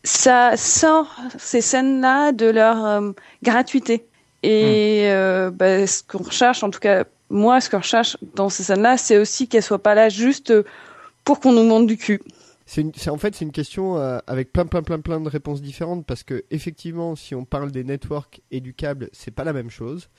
[0.03, 3.11] ça sort ces scènes-là de leur euh,
[3.41, 4.05] gratuité.
[4.43, 8.49] Et euh, bah, ce qu'on recherche, en tout cas moi, ce que je recherche dans
[8.49, 10.53] ces scènes-là, c'est aussi qu'elles soient pas là juste
[11.23, 12.21] pour qu'on nous montre du cul.
[12.65, 16.05] C'est en fait c'est une question euh, avec plein plein plein plein de réponses différentes
[16.05, 19.69] parce que effectivement si on parle des networks et du câble c'est pas la même
[19.69, 20.09] chose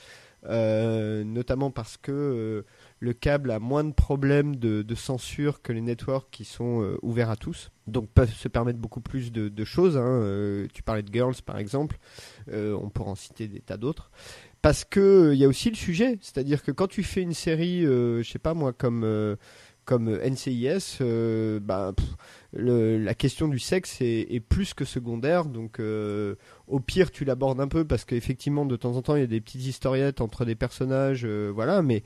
[0.47, 2.63] Euh, notamment parce que euh,
[3.01, 7.31] le câble a moins de problèmes de, censure que les networks qui sont euh, ouverts
[7.31, 10.07] à tous donc peuvent se permettre beaucoup plus de, choses hein.
[10.07, 11.99] Euh, tu parlais de girls par exemple
[12.53, 14.11] Euh, on pourra en citer des tas d'autres
[14.63, 17.35] parce que euh, il y a aussi le sujet c'est-à-dire que quand tu fais une
[17.35, 19.37] série euh, je sais pas moi comme euh,
[19.89, 21.59] comme NCIS, euh,
[22.53, 25.47] le- la question du sexe est, plus que secondaire.
[25.47, 26.35] Donc, euh,
[26.67, 29.27] au pire, tu l'abordes un peu parce qu'effectivement, de temps en temps, il y a
[29.27, 31.81] des petites historiettes entre des personnages, euh, voilà.
[31.81, 32.03] Mais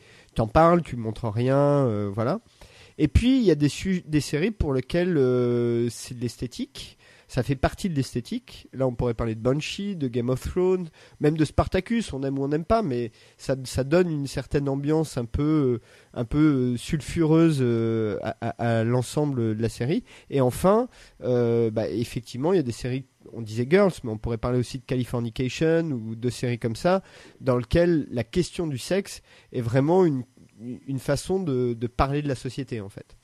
[0.53, 2.39] parles, tu montres rien, euh, voilà.
[2.99, 3.69] Et puis, il y a des,
[4.07, 6.99] des séries pour lesquelles euh, c'est de l'esthétique.
[7.33, 8.69] Ça fait partie de l'esthétique.
[8.75, 12.13] Là, on pourrait parler de Banshee, de Game of Thrones, même de Spartacus.
[12.13, 15.81] On aime ou on n'aime pas, mais ça, donne une certaine ambiance un peu, euh,
[16.13, 20.05] un peu euh, sulfureuse euh, à, l'ensemble de la série.
[20.29, 23.07] Et enfin, bah, effectivement, il y a des séries.
[23.33, 27.03] On disait Girls, mais on pourrait parler aussi de Californication ou de séries comme ça,
[27.41, 29.23] dans lesquelles la question du sexe
[29.53, 30.25] est vraiment une,
[30.61, 33.17] une façon de parler de la société, en fait.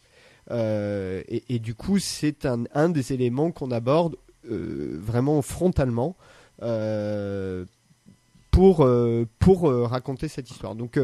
[0.50, 4.16] Euh, et, du coup, c'est un, des éléments qu'on aborde
[4.50, 6.16] euh, vraiment frontalement
[6.62, 7.64] euh,
[8.50, 8.88] pour,
[9.38, 10.74] pour raconter cette histoire.
[10.74, 10.98] Donc,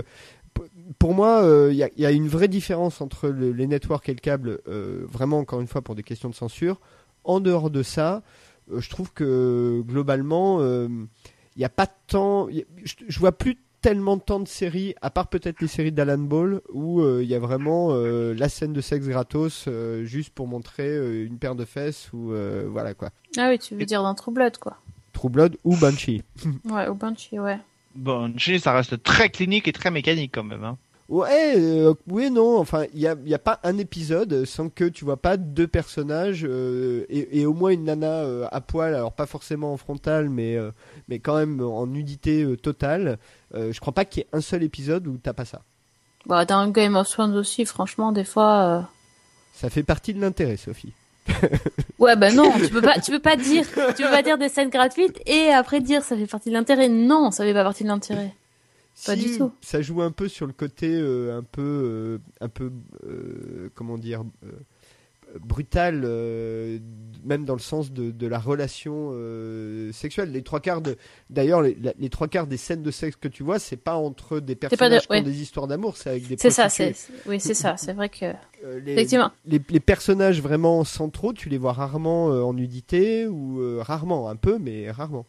[0.98, 4.60] pour moi, il y, a- une vraie différence entre le- les networks et le câble,
[4.66, 6.80] vraiment encore une fois pour des questions de censure.
[7.22, 8.22] En dehors de ça,
[8.74, 12.48] je trouve que globalement, il n'y a pas tant.
[12.48, 15.92] a- je, je vois plus tellement de temps de séries, à part peut-être les séries
[15.92, 20.04] d'Alan Ball, où euh, il y a vraiment euh, la scène de sexe gratos euh,
[20.04, 23.10] juste pour montrer euh, une paire de fesses ou euh, voilà quoi.
[23.36, 24.78] Ah oui, tu veux dire dans True Blood, quoi.
[25.12, 26.22] True Blood ou Banshee.
[26.64, 27.58] Ouais, au Banshee, ouais.
[27.94, 30.64] Bon, G, ça reste très clinique et très mécanique quand même.
[30.64, 30.78] Hein.
[31.08, 32.58] Ouais, euh, oui non.
[32.58, 35.66] Enfin, il n'y a, y a pas un épisode sans que tu vois pas deux
[35.66, 38.94] personnages euh, et, et au moins une nana euh, à poil.
[38.94, 40.70] Alors pas forcément en frontal, mais euh,
[41.08, 43.18] mais quand même en nudité totale.
[43.54, 45.62] Je crois pas qu'il y ait un seul épisode où t'as pas ça.
[46.26, 48.88] Bah, dans Game of Thrones aussi, franchement, des fois.
[49.52, 50.92] Ça fait partie de l'intérêt, Sophie.
[52.00, 53.64] Ouais, bah non, tu peux pas, tu peux pas dire,
[53.96, 56.88] tu peux pas dire des scènes gratuites et après dire ça fait partie de l'intérêt.
[56.88, 58.34] Non, ça fait pas partie de l'intérêt.
[59.06, 59.52] Pas Si, du tout.
[59.60, 62.70] Ça joue un peu sur le côté euh, un peu, euh, un peu,
[63.06, 64.24] euh, comment dire,
[65.40, 66.78] brutal, euh,
[67.24, 70.30] même dans le sens de, de la relation euh, sexuelle.
[70.30, 70.96] Les trois quarts de,
[71.28, 71.74] d'ailleurs, les,
[72.08, 75.06] trois quarts des scènes de sexe que tu vois, c'est pas entre des personnages de-
[75.06, 75.22] qui ont ouais.
[75.22, 76.94] des histoires d'amour, c'est avec des C'est ça, c'est,
[77.26, 77.76] oui, c'est ça.
[77.76, 78.26] C'est vrai que,
[78.64, 79.32] Euh, les, effectivement.
[79.44, 84.58] les, les personnages vraiment centraux, tu les vois rarement en nudité ou rarement, un peu,
[84.58, 85.26] mais rarement.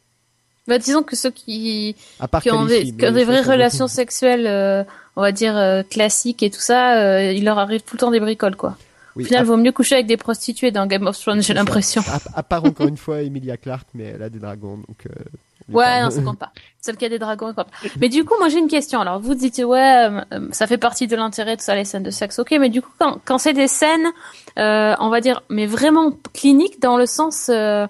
[0.68, 1.96] Bah, disons que ceux qui,
[2.42, 4.84] qui ont des, qui ont des vraies relations sexuelles, euh,
[5.16, 8.12] on va dire euh, classiques et tout ça, euh, il leur arrive tout le temps
[8.12, 8.76] des bricoles, quoi.
[9.16, 11.48] Oui, Au final, à- vaut mieux coucher avec des prostituées dans Game of Thrones, j'ai
[11.48, 12.02] C'est l'impression.
[12.08, 15.06] À, à part encore une fois Emilia Clarke, mais elle a des dragons, donc.
[15.10, 15.24] euh,
[15.72, 16.52] Ouais, non, ça compte pas.
[16.82, 17.66] Celle qui a des dragons, pas.
[18.00, 19.00] Mais du coup, moi, j'ai une question.
[19.02, 22.04] Alors, vous dites, ouais, euh, euh, ça fait partie de l'intérêt, tout ça, les scènes
[22.04, 22.38] de sexe.
[22.40, 24.08] Ok, mais du coup, quand, quand c'est des scènes,
[24.60, 27.88] euh, on va dire, mais vraiment cliniques dans le sens, euh,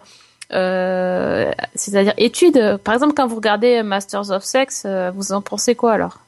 [0.53, 2.77] euh, c'est-à-dire études.
[2.83, 6.19] Par exemple, quand vous regardez Masters of Sex, euh, vous en pensez quoi alors?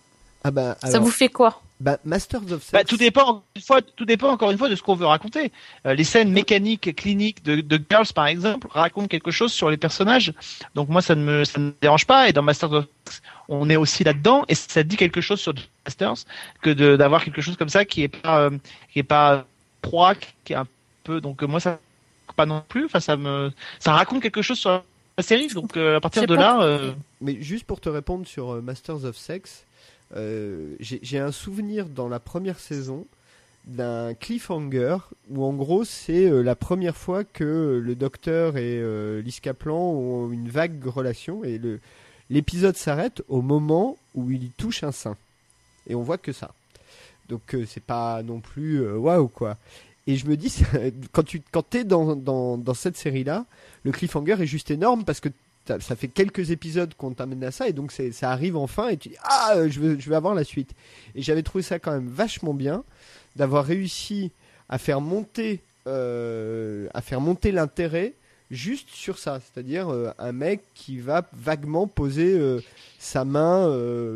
[0.44, 1.62] Ah bah, Ça vous fait quoi?
[1.80, 2.72] bah, Masters of Sex.
[2.72, 5.06] Bah, tout dépend encore une fois, tout dépend encore une fois de ce qu'on veut
[5.06, 5.52] raconter.
[5.86, 9.78] Euh, les scènes mécaniques, cliniques de, de Girls par exemple racontent quelque chose sur les
[9.78, 10.34] personnages.
[10.76, 13.22] Donc moi ça ne me ça ne me dérange pas et dans Masters of Sex,
[13.50, 15.54] on est aussi là-dedans et ça dit quelque chose sur
[15.86, 16.26] Masters
[16.62, 18.52] que d'avoir quelque chose comme ça qui est pas euh,
[18.92, 19.46] qui est pas
[19.84, 20.14] froid,
[20.44, 20.68] qui est un
[21.04, 21.22] peu.
[21.22, 21.80] Donc moi ça
[22.34, 22.86] pas non plus.
[22.86, 24.84] Enfin ça me ça raconte quelque chose sur
[25.18, 25.48] la série.
[25.48, 29.06] Donc euh, à partir de là, euh, Mais juste pour te répondre sur euh, Masters
[29.06, 29.64] of Sex,
[30.16, 33.06] euh, j'ai un souvenir dans la première saison
[33.68, 34.98] d'un cliffhanger
[35.30, 39.78] où en gros c'est euh, la première fois que le docteur et euh, Liz Kaplan
[39.78, 41.80] ont une vague relation et le
[42.30, 45.18] l'épisode s'arrête au moment où il y touche un sein
[45.88, 46.54] et on voit que ça.
[47.28, 49.58] Donc euh, c'est pas non plus waouh quoi.
[50.08, 50.64] Et je me dis
[51.12, 53.46] quand tu quand t'es dans, dans dans cette série là,
[53.84, 55.30] le cliffhanger est juste énorme parce que
[55.80, 59.10] ça fait quelques épisodes qu'on t'amène à ça et donc ça arrive enfin et tu
[59.10, 60.72] dis ah euh, je veux je veux avoir la suite.
[61.16, 62.84] Et j'avais trouvé ça quand même vachement bien
[63.36, 64.32] d'avoir réussi
[64.70, 68.14] à faire monter euh, à faire monter l'intérêt
[68.50, 69.40] juste sur ça.
[69.42, 72.40] C'est-à-dire euh, un mec qui va vaguement poser
[72.98, 73.70] sa main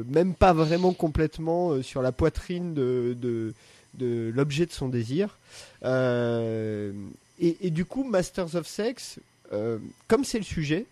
[0.08, 3.54] même pas vraiment complètement sur la poitrine de,
[3.96, 5.38] de l'objet de son désir
[5.84, 6.92] Euh,
[7.40, 9.20] et, du coup Masters of Sex
[9.52, 10.86] euh, comme c'est le sujet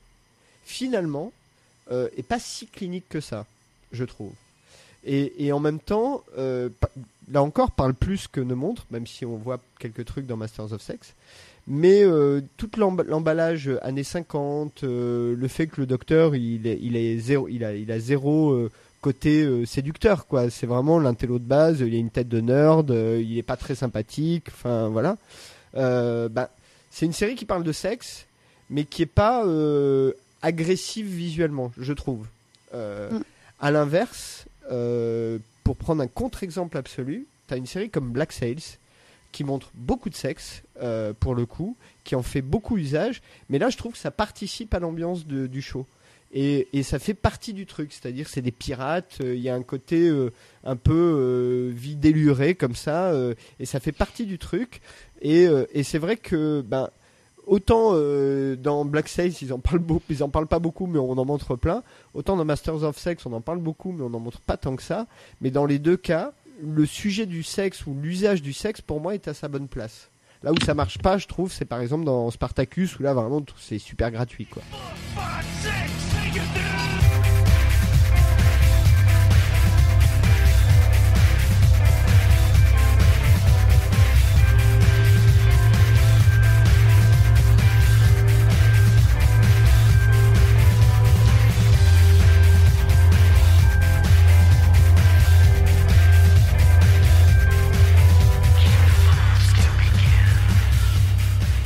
[0.66, 1.32] finalement,
[1.91, 3.45] euh, est pas si clinique que ça,
[3.91, 4.34] je trouve.
[5.06, 6.70] Et, et en même temps, euh,
[7.32, 10.74] là encore, parle plus que ne montre, même si on voit quelques trucs dans Masters
[10.74, 11.16] of Sex.
[11.68, 12.04] Mais
[12.58, 17.47] tout l'emb- l'emballage années 50, euh, le fait que le docteur, il il est zéro,
[17.47, 18.70] il a, il a zéro
[19.02, 20.50] côté euh, séducteur, quoi.
[20.50, 21.80] C'est vraiment l'intello de base.
[21.82, 24.47] Il a une tête de nerd, euh, il est pas très sympathique.
[24.50, 25.18] Enfin voilà.
[25.76, 26.50] Euh, bah,
[26.91, 28.26] c'est une série qui parle de sexe,
[28.70, 32.28] mais qui est pas euh, agressive visuellement, je trouve.
[32.74, 33.22] Mm.
[33.60, 34.45] À l'inverse,
[35.64, 38.78] pour prendre un contre-exemple absolu, tu as une série comme Black Sails
[39.32, 40.64] qui montre beaucoup de sexe,
[41.20, 44.74] pour le coup, qui en fait beaucoup usage, mais là je trouve que ça participe
[44.74, 45.86] à l'ambiance du show.
[46.32, 49.64] Et, ça fait partie du truc, c'est-à-dire c'est des pirates, euh, il y a un
[49.64, 50.32] côté euh,
[50.64, 54.82] un peu euh, vie délurée comme ça, euh, et ça fait partie du truc.
[55.22, 55.48] Et,
[55.84, 56.90] c'est vrai que ben,
[57.48, 59.82] autant dans Black Sails ils en parlent
[60.32, 61.84] parlent pas beaucoup, mais on en montre plein.
[62.14, 64.76] Autant dans Masters of Sex on en parle beaucoup, mais on en montre pas tant
[64.76, 65.08] que ça.
[65.42, 69.16] Mais dans les deux cas, le sujet du sexe ou l'usage du sexe pour moi
[69.16, 70.10] est à sa bonne place.
[70.42, 73.44] Là où ça marche pas, je trouve, c'est par exemple dans Spartacus où là vraiment
[73.58, 74.64] c'est super gratuit quoi.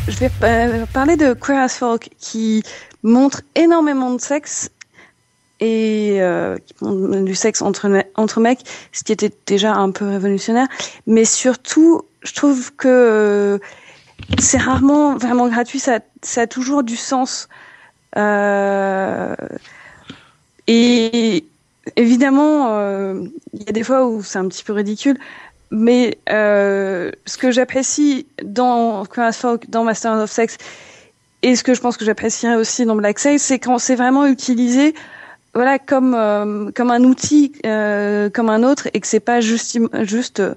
[0.08, 2.62] Je vais euh, parler de Queer as Folk qui
[3.04, 4.70] montre énormément de sexe
[5.62, 10.68] et euh, du sexe entre entre mecs, ce qui était déjà un peu révolutionnaire.
[11.08, 13.62] Mais surtout, je trouve que
[14.40, 15.80] c'est rarement vraiment gratuit.
[15.80, 16.00] Ça,
[16.36, 17.48] a toujours du sens.
[18.18, 19.36] Euh,
[20.68, 21.46] et
[21.96, 22.78] évidemment,
[23.54, 25.18] il y a des fois où c'est un petit peu ridicule.
[25.76, 29.06] Mais euh, ce que j'apprécie dans
[29.70, 30.58] dans Masters of Sex,
[31.42, 34.28] et ce que je pense que j'apprécierais aussi dans Black Sails, c'est quand c'est vraiment
[34.28, 34.94] utilisé,
[35.56, 39.80] voilà, comme euh, comme un outil, euh, comme un autre, et que c'est pas juste
[40.04, 40.54] juste euh,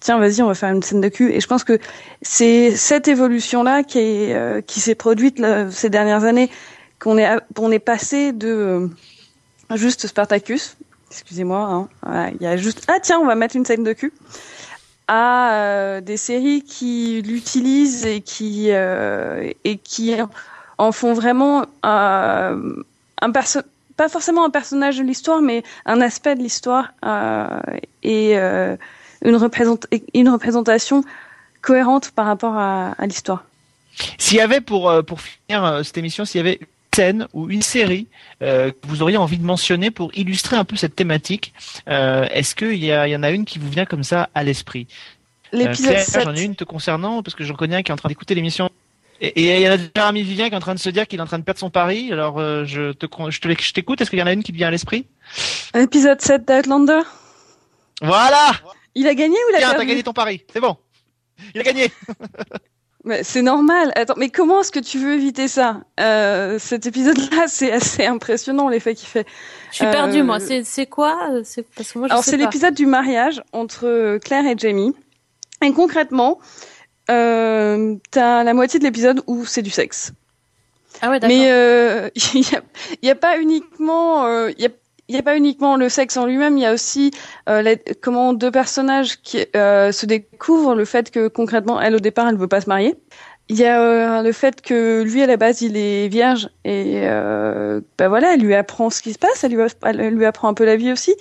[0.00, 1.30] tiens vas-y on va faire une scène de cul.
[1.30, 1.78] Et je pense que
[2.22, 6.50] c'est cette évolution là qui est euh, qui s'est produite là, ces dernières années,
[6.98, 7.28] qu'on est
[7.58, 10.78] on est passé de euh, juste Spartacus,
[11.10, 14.12] excusez-moi, hein, il y a juste ah tiens on va mettre une scène de cul
[15.08, 20.14] à euh, des séries qui l'utilisent et qui euh, et qui
[20.76, 22.82] en font vraiment euh,
[23.20, 26.92] un pas forcément un personnage de l'histoire mais un aspect de l'histoire
[28.02, 29.80] et une, représent
[30.14, 31.02] une représentation
[31.62, 33.44] cohérente par rapport à, à l'histoire.
[34.18, 36.60] S'il y avait pour pour finir cette émission, s'il y avait
[36.98, 38.08] scène ou une série
[38.42, 41.54] euh, que vous auriez envie de mentionner pour illustrer un peu cette thématique,
[41.88, 44.88] euh, est-ce qu'il y, en a une qui vous vient comme ça à l'esprit?
[45.54, 46.22] Euh, L'épisode Claire, 7.
[46.24, 48.34] J'en ai une te concernant parce que j'en connais un qui est en train d'écouter
[48.34, 48.68] l'émission.
[49.20, 50.90] Et il y en a déjà un ami Vivien qui est en train de se
[50.90, 52.12] dire qu'il est en train de perdre son pari.
[52.12, 54.00] Alors je te je te je t'écoute.
[54.00, 55.06] Est-ce qu'il y en a une qui te vient à l'esprit?
[55.74, 57.02] L'épisode 7 d'Outlander.
[58.02, 58.52] Voilà.
[58.94, 59.88] Il a gagné ou il a Tiens, t'as perdu?
[59.88, 60.42] gagné ton pari.
[60.52, 60.76] C'est bon.
[61.54, 61.90] Il a gagné.
[63.22, 63.92] C'est normal.
[63.94, 65.82] Attends, mais comment est-ce que tu veux éviter ça?
[66.00, 69.26] Euh, Cet épisode-là, c'est assez impressionnant l'effet qu'il fait.
[69.70, 70.40] Je suis Euh, perdue, moi.
[70.40, 71.16] C'est c'est quoi?
[71.44, 74.94] C'est parce que moi je Alors c'est l'épisode du mariage entre Claire et Jamie.
[75.62, 76.38] Et concrètement,
[77.10, 80.12] euh, t'as la moitié de l'épisode où c'est du sexe.
[81.00, 81.36] Ah ouais, d'accord.
[81.36, 82.62] Mais euh, il y, a,
[83.02, 84.70] y a pas uniquement, euh, il y a,
[85.08, 87.10] il n'y a pas uniquement le sexe en lui-même, il y a aussi
[87.48, 92.00] euh, la- comment deux personnages qui euh, se découvrent le fait que concrètement, elle au
[92.00, 92.94] départ, elle veut pas se marier.
[93.48, 93.80] Il y a
[94.20, 98.34] euh, le fait que lui à la base, il est vierge et euh, bah voilà,
[98.34, 100.76] elle lui apprend ce qui se passe, elle lui, elle lui apprend un peu la
[100.76, 101.14] vie aussi.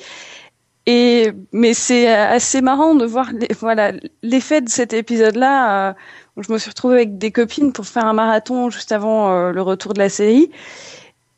[0.85, 3.91] Et mais c'est assez marrant de voir les, voilà
[4.23, 5.89] l'effet de cet épisode-là.
[5.89, 5.93] euh,
[6.37, 9.61] je me suis retrouvée avec des copines pour faire un marathon juste avant euh, le
[9.61, 10.49] retour de la série.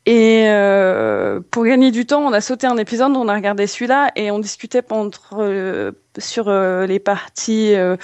[0.06, 4.10] Et euh, pour gagner du temps, on a sauté un épisode, on a regardé celui-là
[4.16, 7.96] et on discutait pendant, euh, sur euh, les parties, euh,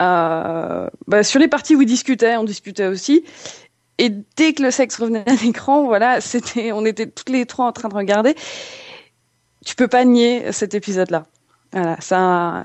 [0.00, 3.24] euh, bah, sur les parties où ils discutaient, on discutait aussi.
[3.98, 7.66] Et dès que le sexe revenait à l'écran, voilà, c'était, on était toutes les trois
[7.66, 8.34] en train de regarder.
[9.66, 11.26] Tu peux pas nier cet épisode-là.
[11.72, 12.64] Voilà, ça,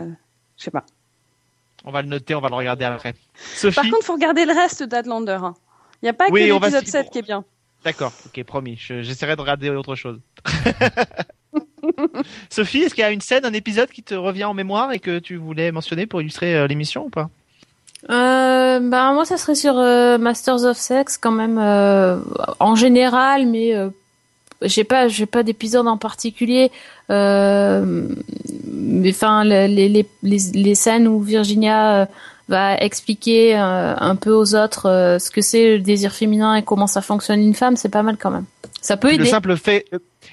[0.58, 0.86] je sais pas.
[1.84, 3.14] On va le noter, on va le regarder après.
[3.56, 5.40] Sophie, Par contre, faut regarder le reste d'Adlander.
[5.44, 5.54] hein.
[6.02, 7.44] Il n'y a pas Oui, que l'épisode s'y- 7 qui est bien.
[7.84, 8.78] D'accord, ok, promis.
[8.80, 10.20] je- J'essaierai de regarder autre chose.
[12.50, 15.00] Sophie, est-ce qu'il y a une scène, un épisode qui te revient en mémoire et
[15.00, 17.30] que tu voulais mentionner pour illustrer euh, l'émission ou pas?
[18.10, 22.18] Euh, bah moi ça serait sur euh, Masters of Sex quand même euh,
[22.60, 23.88] en général mais euh,
[24.62, 26.70] j'ai pas j'ai pas d'épisode en particulier
[27.12, 28.06] euh,
[28.74, 32.06] mais enfin le- les, les les les scènes où Virginia euh,
[32.50, 36.64] va expliquer euh, un peu aux autres euh, ce que c'est le désir féminin et
[36.64, 38.46] comment ça fonctionne une femme c'est pas mal quand même.
[38.82, 39.26] Ça peut le aider.
[39.26, 39.86] simple fait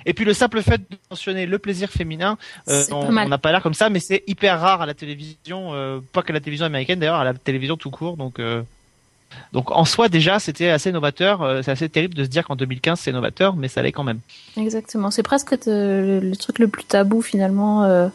[0.07, 2.37] et puis le simple fait de mentionner le plaisir féminin
[2.69, 6.01] euh, on n'a pas l'air comme ça mais c'est hyper rare à la télévision euh,
[6.13, 8.63] pas que la télévision américaine d'ailleurs à la télévision tout court donc euh,
[9.53, 12.57] donc en soi déjà c'était assez novateur euh, c'est assez terrible de se dire qu'en
[12.57, 14.19] 2015 c'est novateur mais ça l'est quand même.
[14.57, 15.11] Exactement.
[15.11, 18.09] C'est presque le, le truc le plus tabou finalement euh,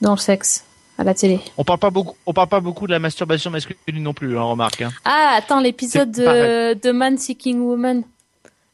[0.00, 0.64] dans le sexe
[0.98, 4.02] à la télé on parle pas beaucoup on parle pas beaucoup de la masturbation masculine
[4.02, 4.90] non plus hein, remarque hein.
[5.04, 8.02] Ah, attends, l'épisode de, de Man Seeking Woman.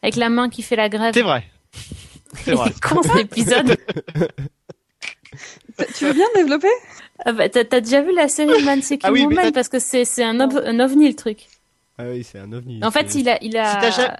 [0.03, 1.13] Avec la main qui fait la grève.
[1.15, 1.45] c'est vrai
[2.35, 3.77] c'est vrai Comment cet épisode
[5.97, 6.69] Tu veux bien développer?
[7.25, 9.69] Ah bah, T'as déjà vu la série Man Seeking Ah oui, mais Woman t'as- Parce
[9.69, 11.47] que c'est c'est un, ov- un ovni le truc.
[11.99, 12.81] Ah oui, c'est un ovni.
[12.85, 13.39] En fait, il a.
[13.43, 13.71] Il a...
[13.71, 14.17] si t'as ja-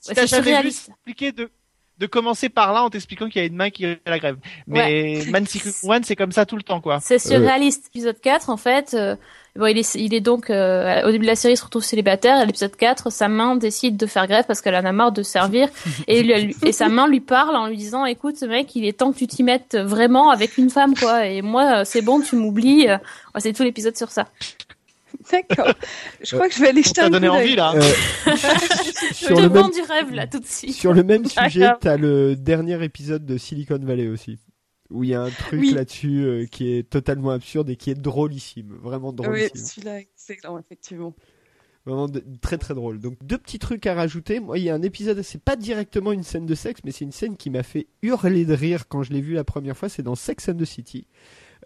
[0.00, 1.50] si jamais vu de
[1.98, 4.36] de commencer par là en t'expliquant qu'il y a une main qui fait la grève
[4.66, 7.86] mais Man Seeking One c'est comme ça tout le temps quoi C'est surréaliste.
[7.94, 9.14] Épisode 4, en fait, euh,
[9.56, 11.84] bon, il est, il est donc, euh, au début de la série, il se retrouve
[11.84, 12.36] célibataire.
[12.36, 15.22] À l'épisode 4, sa main décide de faire grève parce qu'elle en a marre de
[15.22, 15.68] servir.
[16.08, 19.12] et, lui- et sa main lui parle en lui disant, écoute, mec, il est temps
[19.12, 21.26] que tu t'y mettes vraiment avec une femme, quoi.
[21.26, 22.88] Et moi, euh, c'est bon, tu m'oublies.
[22.88, 22.96] Euh,
[23.34, 24.26] ouais, c'est tout l'épisode sur ça.
[25.30, 25.72] D'accord.
[26.22, 27.80] Je crois que je vais aller on jeter un donné envie là Euh,
[29.10, 30.74] Je sur, te le même, du rêve, là, tout de suite.
[30.74, 34.38] sur le même sujet, t'as le dernier épisode de Silicon Valley aussi.
[34.90, 35.72] Où il y a un truc Oui.
[35.72, 38.76] là-dessus euh, qui est totalement absurde et qui est drôlissime.
[38.82, 39.56] Vraiment Oui, drôlissime.
[39.56, 41.14] celui-là, c'est excellent, effectivement.
[41.86, 43.00] Vraiment de- très très drôle.
[43.00, 44.40] Donc deux petits trucs à rajouter.
[44.40, 47.04] Moi, il y a un épisode, c'est pas directement une scène de sexe, mais c'est
[47.04, 49.88] une scène qui m'a fait hurler de rire quand je l'ai vu la première fois.
[49.88, 51.06] C'est dans Sex and the City.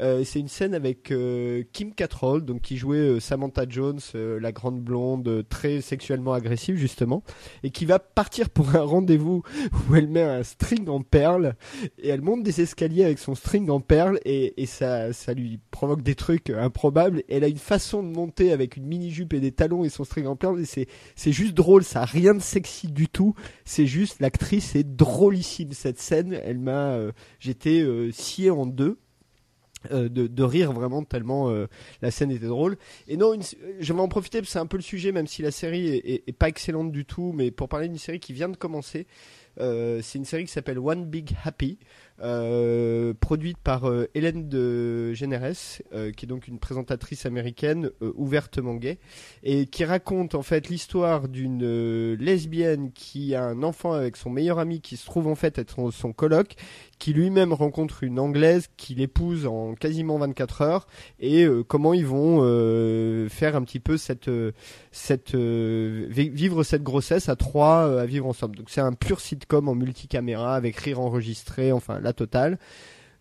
[0.00, 4.38] Euh, c'est une scène avec euh, Kim Cattrall, donc qui jouait euh, Samantha Jones, euh,
[4.40, 7.22] la grande blonde, euh, très sexuellement agressive justement,
[7.62, 9.42] et qui va partir pour un rendez-vous
[9.88, 11.56] où elle met un string en perles
[11.98, 15.60] et elle monte des escaliers avec son string en perles et, et ça, ça lui
[15.70, 17.22] provoque des trucs euh, improbables.
[17.28, 20.04] Elle a une façon de monter avec une mini jupe et des talons et son
[20.04, 20.86] string en perles et c'est
[21.16, 21.82] c'est juste drôle.
[21.84, 23.34] Ça a rien de sexy du tout.
[23.64, 26.38] C'est juste l'actrice est drôlissime cette scène.
[26.44, 26.98] Elle m'a,
[27.40, 28.98] j'étais scié en deux.
[29.92, 31.66] Euh, de, de rire vraiment tellement euh,
[32.02, 32.76] la scène était drôle.
[33.06, 33.42] Et non une,
[33.80, 35.88] je vais en profiter parce que c'est un peu le sujet même si la série
[35.88, 38.56] est, est- est pas excellente du tout mais pour parler d'une série qui vient de
[38.56, 39.06] commencer
[39.60, 41.78] euh, c'est une série qui s'appelle One Big Happy
[42.22, 48.12] euh, produite par euh, Hélène de Généresse, euh, qui est donc une présentatrice américaine euh,
[48.16, 48.98] ouvertement gay,
[49.42, 54.30] et qui raconte en fait l'histoire d'une euh, lesbienne qui a un enfant avec son
[54.30, 56.54] meilleur ami qui se trouve en fait être son, son coloc,
[56.98, 60.86] qui lui-même rencontre une anglaise qui l'épouse en quasiment 24 heures,
[61.20, 64.52] et euh, comment ils vont euh, faire un petit peu cette euh,
[64.90, 68.56] cette vi- vivre cette grossesse à trois à vivre ensemble.
[68.56, 72.58] Donc c'est un pur sitcom en multicaméra avec rire enregistré, enfin la totale.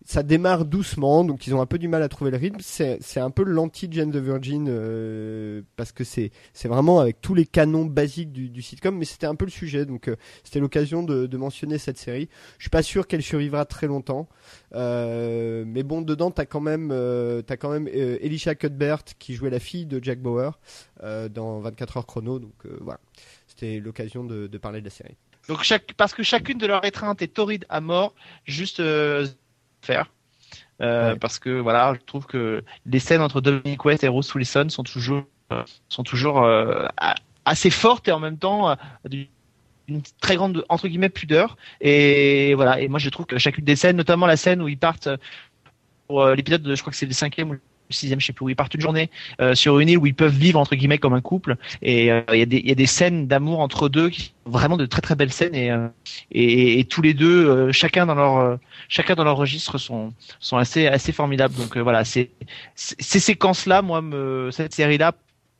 [0.07, 2.59] Ça démarre doucement, donc ils ont un peu du mal à trouver le rythme.
[2.61, 6.31] C'est un peu l'anti-Jane the Virgin euh, parce que c'est
[6.63, 10.07] vraiment avec tous les canons basiques du, sitcom, mais c'était un peu le sujet, donc
[10.07, 12.29] euh, c'était l'occasion de, mentionner cette série.
[12.57, 14.29] Je suis pas sûr qu'elle survivra très longtemps,
[14.75, 16.87] euh, mais bon dedans t'as quand même
[17.45, 20.57] t'as quand même Elisha Cuthbert qui jouait la fille de Jack Bauer
[21.03, 23.01] dans 24 heures chrono, donc voilà.
[23.45, 25.17] C'était l'occasion de, parler de la série.
[25.49, 28.81] Donc parce que chacune de leurs étreintes est torride à mort, juste
[29.87, 30.05] faire.
[30.81, 31.19] Euh, Ouais.
[31.19, 34.83] Parce que voilà, je trouve que les scènes entre Dominic West et Rose Wilson sont
[34.83, 36.85] toujours, euh, sont toujours euh,
[37.45, 38.75] assez fortes et en même temps euh,
[39.09, 39.29] du-
[39.87, 41.57] une très grande entre guillemets pudeur.
[41.81, 42.79] Et voilà.
[42.81, 45.09] Et moi, je trouve que chacune des scènes, notamment la scène où ils partent
[46.07, 47.57] pour l'épisode, de, je crois que c'est le cinquième
[47.89, 49.09] sixième, je sais plus où ils partent une journée
[49.41, 51.55] euh, sur une île où ils peuvent vivre entre guillemets comme un couple.
[51.81, 54.51] Et euh, il y des il y a des scènes d'amour entre deux qui sont
[54.51, 55.87] vraiment de très très belles scènes et euh,
[56.31, 58.57] et, et tous les deux, euh, chacun dans leur euh,
[58.89, 61.55] chacun dans leur registre sont sont assez assez formidables.
[61.55, 62.31] Donc euh, voilà, c'est
[62.75, 65.13] ces séquences là, moi, me cette série là,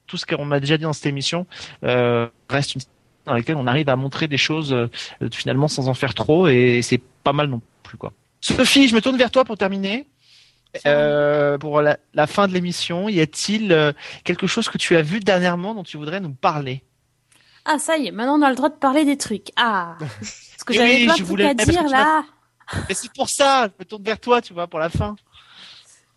[0.08, 1.46] tout ce qu'on m'a déjà dit dans cette émission
[1.84, 2.82] euh, reste une
[3.26, 4.88] dans laquelle on arrive à montrer des choses euh,
[5.34, 8.14] finalement sans en faire trop et c'est pas mal non plus quoi.
[8.40, 10.06] Sophie, je me tourne vers toi pour terminer.
[10.86, 13.92] Euh, pour la, la fin de l'émission, y a-t-il euh,
[14.24, 16.84] quelque chose que tu as vu dernièrement dont tu voudrais nous parler?
[17.66, 19.50] Ah, ça y est, maintenant on a le droit de parler des trucs.
[19.58, 22.24] Ah, parce que j'avais oui, je trucs voulais- à dire là.
[22.88, 25.16] Mais c'est pour ça, je me tourne vers toi, tu vois, pour la fin.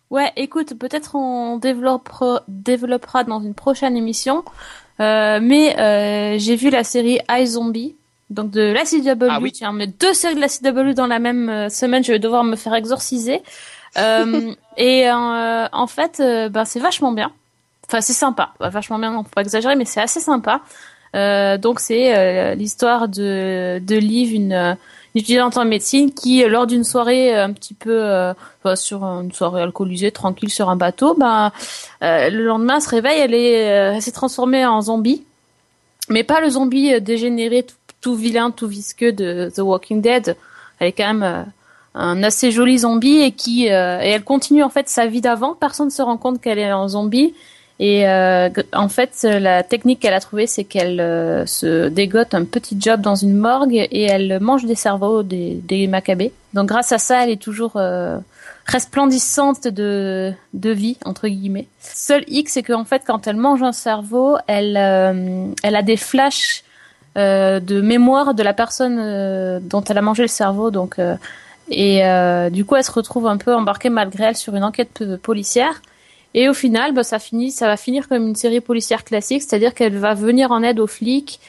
[0.09, 4.43] Ouais, écoute, peut-être on développera, développera dans une prochaine émission.
[4.99, 7.95] Euh, mais j'ai vu la série iZombie,
[8.29, 9.27] donc de la CW.
[9.29, 9.53] Ah oui.
[9.53, 12.57] Tiens, mais deux séries de la CW dans la même semaine, je vais devoir me
[12.57, 13.41] faire exorciser.
[13.97, 16.21] Euh, et euh, en fait,
[16.51, 17.31] ben c'est vachement bien.
[17.87, 18.53] Enfin, c'est sympa.
[18.59, 20.61] Bah, vachement bien, on peut pas exagérer, mais c'est assez sympa.
[21.13, 24.77] Donc c'est l'histoire de de Liv, une,
[25.13, 28.33] étudiante en médecine qui, lors d'une soirée un petit peu
[28.63, 31.51] enfin, sur une soirée alcoolisée, tranquille sur un bateau, ben
[32.01, 35.23] le lendemain se réveille, elle est, euh, s'est transformée en zombie,
[36.07, 40.37] mais pas le zombie dégénéré, tout, tout vilain, tout visqueux de The Walking Dead.
[40.79, 41.45] Elle est quand même
[41.93, 45.55] un assez joli zombie et qui euh, et elle continue en fait sa vie d'avant.
[45.55, 47.33] Personne ne se rend compte qu'elle est un zombie.
[47.83, 52.45] Et euh, en fait, la technique qu'elle a trouvée, c'est qu'elle euh, se dégote un
[52.45, 56.31] petit job dans une morgue et elle mange des cerveaux des, des macabées.
[56.53, 58.19] Donc grâce à ça, elle est toujours euh,
[58.67, 61.67] resplendissante de, de vie entre guillemets.
[61.79, 65.97] Seul hic, c'est qu'en fait, quand elle mange un cerveau, elle euh, elle a des
[65.97, 66.63] flashs
[67.15, 70.71] de mémoire de la personne dont elle a mangé le cerveau.
[70.71, 70.97] Donc
[71.71, 75.15] et euh, du coup, elle se retrouve un peu embarquée malgré elle sur une enquête
[75.23, 75.81] policière.
[76.33, 79.73] Et au final, bah, ça finit, ça va finir comme une série policière classique, c'est-à-dire
[79.73, 81.39] qu'elle va venir en aide aux flics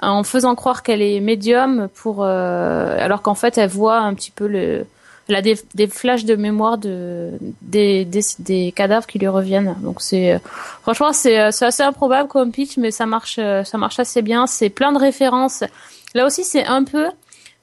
[0.00, 4.32] en faisant croire qu'elle est médium pour, euh, alors qu'en fait, elle voit un petit
[4.32, 4.84] peu le,
[5.28, 7.30] elle a des, des flashs de mémoire de
[7.60, 8.08] des,
[8.38, 9.76] des, cadavres qui lui reviennent.
[9.80, 10.40] Donc c'est,
[10.82, 14.46] franchement, c'est euh, assez improbable comme pitch, mais ça marche, euh, ça marche assez bien.
[14.46, 15.62] C'est plein de références.
[16.14, 17.06] Là aussi, c'est un peu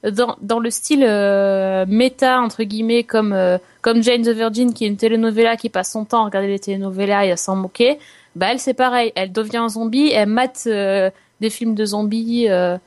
[0.02, 4.84] dans, dans le style euh, méta entre guillemets comme euh, comme Jane the Virgin qui
[4.84, 7.98] est une telenovela qui passe son temps à regarder les telenovelas et à s'en moquer
[8.36, 9.12] bah elle c'est pareil.
[9.14, 12.78] Elle devient un zombie elle mate euh, des films de zombies euh,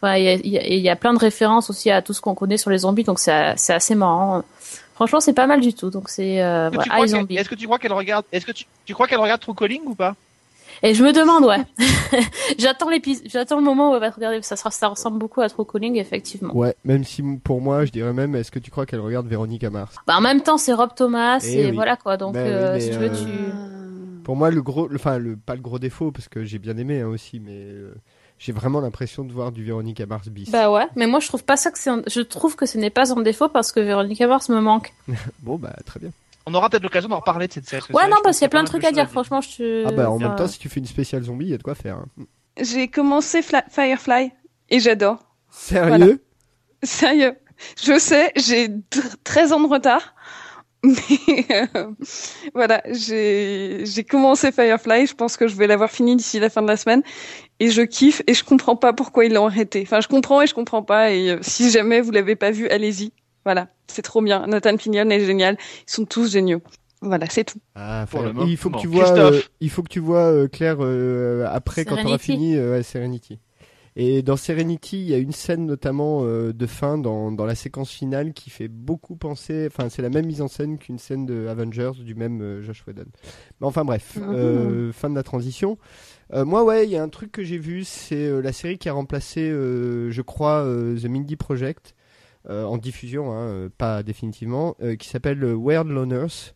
[0.00, 2.00] enfin il y a, il y, a, il y a plein de références aussi à
[2.00, 4.42] tout ce qu'on connaît sur les zombies donc c'est c'est assez marrant.
[4.94, 7.36] Franchement c'est pas mal du tout donc c'est Est-ce que tu voilà, crois qu'elle- iZombie.
[7.36, 9.82] Est-ce que tu crois qu'elle regarde Est-ce que tu, tu crois qu'elle regarde True Calling
[9.86, 10.14] ou pas?
[10.84, 11.64] Et je me demande, ouais.
[12.58, 14.42] j'attends l'épisode, j'attends le moment où elle va te regarder.
[14.42, 16.54] Ça, sera, ça ressemble beaucoup à True Calling, effectivement.
[16.56, 19.64] Ouais, même si pour moi, je dirais même, est-ce que tu crois qu'elle regarde Véronique
[19.64, 21.74] Mars Bah, en même temps, c'est Rob Thomas, Eh et oui.
[21.76, 22.16] voilà quoi.
[22.16, 24.22] Donc, Bah euh, si tu veux, euh, tu.
[24.24, 27.00] Pour moi, le gros, enfin, le, pas le gros défaut, parce que j'ai bien aimé
[27.00, 27.94] hein, aussi, mais euh,
[28.38, 30.50] j'ai vraiment l'impression de voir du Véronique Mars bis.
[30.50, 31.90] Bah ouais, mais moi je trouve pas ça que c'est.
[31.90, 34.92] un- Je trouve que ce n'est pas un défaut parce que Véronica Mars me manque.
[35.40, 36.10] bon, bah, très bien.
[36.46, 37.82] On aura peut-être l'occasion d'en reparler de cette série.
[37.92, 39.08] Ouais, non, parce qu'il y a plein de trucs à dire.
[39.10, 39.84] Franchement, je te.
[39.86, 41.62] Ah bah, en même temps, si tu fais une spéciale zombie, il y a de
[41.62, 41.96] quoi faire.
[41.96, 42.06] hein.
[42.60, 44.32] J'ai commencé Fla- Firefly
[44.70, 45.18] et j'adore.
[45.50, 46.22] Sérieux?
[46.82, 47.34] Sérieux.
[47.82, 50.14] Je sais, j'ai tr- 13 ans de retard.
[50.84, 51.92] Mais euh,
[52.56, 56.60] voilà, j'ai j'ai commencé Firefly, je pense que je vais l'avoir fini d'ici la fin
[56.60, 57.04] de la semaine
[57.60, 59.82] et je kiffe et je comprends pas pourquoi ils l'ont arrêté.
[59.86, 62.68] Enfin, je comprends et je comprends pas et euh, si jamais vous l'avez pas vu,
[62.68, 63.12] allez-y.
[63.44, 64.46] Voilà, c'est trop bien.
[64.46, 66.62] Nathan Fillion est génial, ils sont tous géniaux.
[67.00, 67.58] Voilà, c'est tout.
[67.74, 68.46] Ah, Pour Fire- le moment.
[68.48, 71.84] il faut que tu vois, euh, il faut que tu vois euh, Claire euh, après
[71.84, 72.24] quand auras Serenity.
[72.32, 73.40] fini euh, Serenity.
[73.94, 77.54] Et dans Serenity, il y a une scène notamment euh, de fin dans, dans la
[77.56, 79.66] séquence finale qui fait beaucoup penser.
[79.70, 82.84] Enfin, c'est la même mise en scène qu'une scène de Avengers du même euh, Josh
[82.86, 83.04] Whedon.
[83.60, 85.76] Mais enfin bref, euh, fin de la transition.
[86.32, 88.78] Euh, moi, ouais, il y a un truc que j'ai vu, c'est euh, la série
[88.78, 91.98] qui a remplacé, euh, je crois, euh, The Mindy Project euh,
[92.48, 96.54] en diffusion, hein, euh, pas définitivement, euh, qui s'appelle euh, Weird Loners.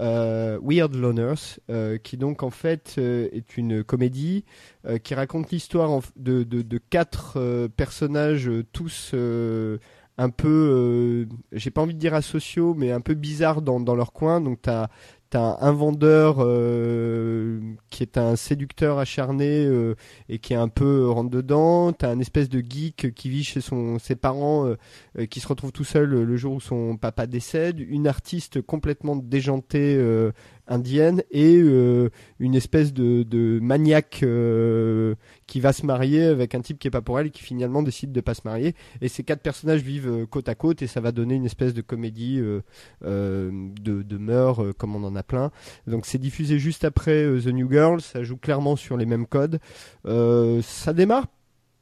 [0.00, 4.46] Euh, Weird Loners, euh, qui donc en fait euh, est une comédie
[4.86, 9.76] euh, qui raconte l'histoire de, de, quatre euh, personnages, euh, tous euh,
[10.16, 13.94] un peu, euh, j'ai pas envie de dire asociaux, mais un peu bizarres dans, dans
[13.94, 14.40] leur coin.
[14.40, 14.88] Donc t'as
[15.32, 17.58] T'as un vendeur euh,
[17.88, 19.94] qui est un séducteur acharné euh,
[20.28, 21.94] et qui est un peu rentre dedans.
[21.94, 24.76] T'as un espèce de geek qui vit chez son, ses parents, euh,
[25.18, 27.80] euh, qui se retrouve tout seul euh, le jour où son papa décède.
[27.80, 30.32] Une artiste complètement déjantée, euh,
[30.72, 32.08] indienne et euh,
[32.40, 35.14] une espèce de, maniaque euh,
[35.46, 37.82] qui va se marier avec un type qui est pas pour elle et qui finalement
[37.82, 38.74] décide de pas se marier.
[39.00, 41.74] Et ces quatre personnages vivent euh, côte à côte et ça va donner une espèce
[41.74, 42.62] de comédie de,
[43.02, 45.50] de euh, comme on en a plein.
[45.86, 49.60] Donc c'est diffusé juste après The New Girl, ça joue clairement sur les mêmes codes.
[50.04, 51.26] Ça démarre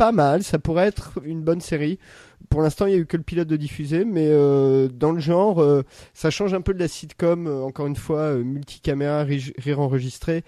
[0.01, 1.99] pas mal, ça pourrait être une bonne série.
[2.49, 5.21] Pour l'instant, il y a eu que le pilote de diffusé, mais euh, dans le
[5.21, 5.83] genre, euh,
[6.15, 7.47] ça change un peu de la sitcom.
[7.47, 10.43] euh, encore une fois, multicaméra, ri- rire enregistré,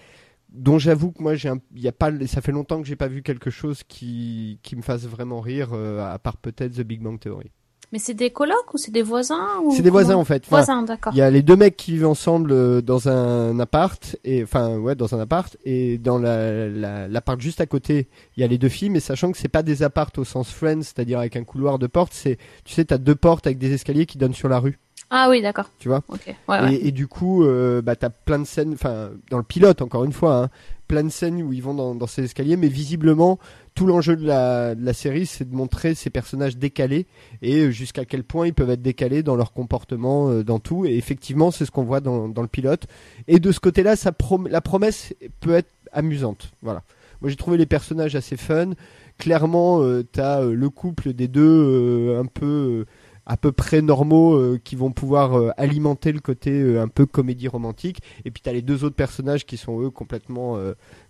[0.49, 3.07] dont j'avoue que moi, j'ai, un, y a pas, ça fait longtemps que j'ai pas
[3.07, 7.19] vu quelque chose qui qui me fasse vraiment rire, à part peut-être The Big Bang
[7.19, 7.51] Theory.
[7.93, 10.43] Mais c'est des colocs ou c'est des voisins ou C'est des voisins en fait.
[10.47, 11.13] Enfin, Voisins, d'accord.
[11.13, 14.77] Il y a les deux mecs qui vivent ensemble euh, dans un appart et enfin
[14.79, 18.47] ouais dans un appart et dans la la- l'appart juste à côté il y a
[18.47, 21.35] les deux filles mais sachant que c'est pas des apparts au sens Friends c'est-à-dire avec
[21.35, 24.33] un couloir de porte c'est tu sais t'as deux portes avec des escaliers qui donnent
[24.33, 24.79] sur la rue
[25.11, 25.69] Ah oui, d'accord.
[25.77, 26.01] tu vois?
[26.09, 26.35] Ok.
[26.49, 30.03] Ouais, et du coup euh, bah t'as plein de scènes enfin dans le pilote encore
[30.03, 30.49] une fois hein,
[30.87, 33.39] plein de scènes où ils vont dans, dans ces escaliers mais visiblement
[33.73, 37.07] tout l'enjeu de la, de la série c'est de montrer ces personnages décalés
[37.41, 40.85] et jusqu'à quel point ils peuvent être décalés dans leur comportement euh, dans tout.
[40.85, 42.85] Et effectivement c'est ce qu'on voit dans, dans le pilote.
[43.27, 46.51] Et de ce côté là ça prom- la promesse peut être amusante.
[46.61, 46.83] Voilà.
[47.21, 48.71] Moi j'ai trouvé les personnages assez fun.
[49.17, 52.85] Clairement euh, t'as euh, le couple des deux euh, un peu euh,
[53.25, 57.05] à peu près normaux euh, qui vont pouvoir euh, alimenter le côté euh, un peu
[57.05, 57.99] comédie romantique.
[58.25, 60.57] Et puis t'as les deux autres personnages qui sont eux complètement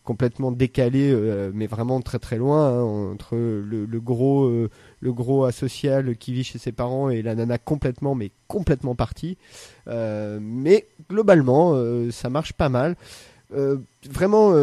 [0.03, 1.15] complètement décalés
[1.53, 4.49] mais vraiment très très loin hein, entre le, gros
[4.99, 9.37] le gros asocial qui vit chez ses parents et la nana complètement mais complètement partie.
[9.87, 11.75] Mais globalement
[12.11, 12.95] ça marche pas mal.
[14.09, 14.53] Vraiment,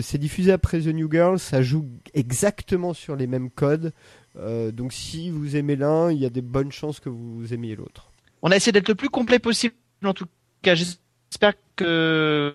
[0.00, 3.92] c'est diffusé après The New Girl, ça joue exactement sur les mêmes codes.
[4.38, 7.74] Euh, donc si vous aimez l'un, il y a des bonnes chances que vous aimiez
[7.76, 8.10] l'autre.
[8.42, 9.74] On a essayé d'être le plus complet possible.
[10.04, 10.26] En tout
[10.62, 12.54] cas, j'espère que